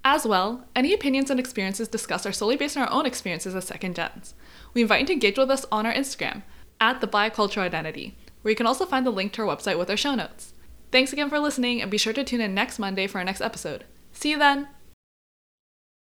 As 0.05 0.24
well, 0.24 0.68
any 0.76 0.94
opinions 0.94 1.31
and 1.31 1.40
experiences 1.40 1.88
discussed 1.88 2.28
are 2.28 2.33
solely 2.33 2.55
based 2.55 2.76
on 2.76 2.85
our 2.85 2.92
own 2.92 3.07
experiences 3.07 3.57
as 3.57 3.64
second 3.64 3.96
gens. 3.96 4.35
We 4.72 4.83
invite 4.83 5.00
you 5.00 5.07
to 5.09 5.12
engage 5.14 5.37
with 5.37 5.50
us 5.50 5.66
on 5.72 5.85
our 5.85 5.92
Instagram, 5.92 6.44
at 6.81 7.00
the 7.00 7.09
Bicultural 7.09 7.62
Identity, 7.62 8.16
where 8.42 8.50
you 8.50 8.57
can 8.57 8.68
also 8.68 8.87
find 8.87 9.05
the 9.05 9.11
link 9.11 9.33
to 9.33 9.42
our 9.42 9.57
website 9.57 9.81
with 9.81 9.90
our 9.90 9.96
show 9.96 10.14
notes. 10.14 10.55
Thanks 10.92 11.12
again 11.12 11.28
for 11.28 11.40
listening, 11.40 11.83
and 11.83 11.90
be 11.90 11.98
sure 11.98 12.12
to 12.12 12.22
tune 12.22 12.40
in 12.40 12.55
next 12.55 12.78
Monday 12.78 13.09
for 13.09 13.18
our 13.18 13.24
next 13.24 13.40
episode. 13.40 13.83
See 14.12 14.31
you 14.31 14.38
then! 14.38 14.68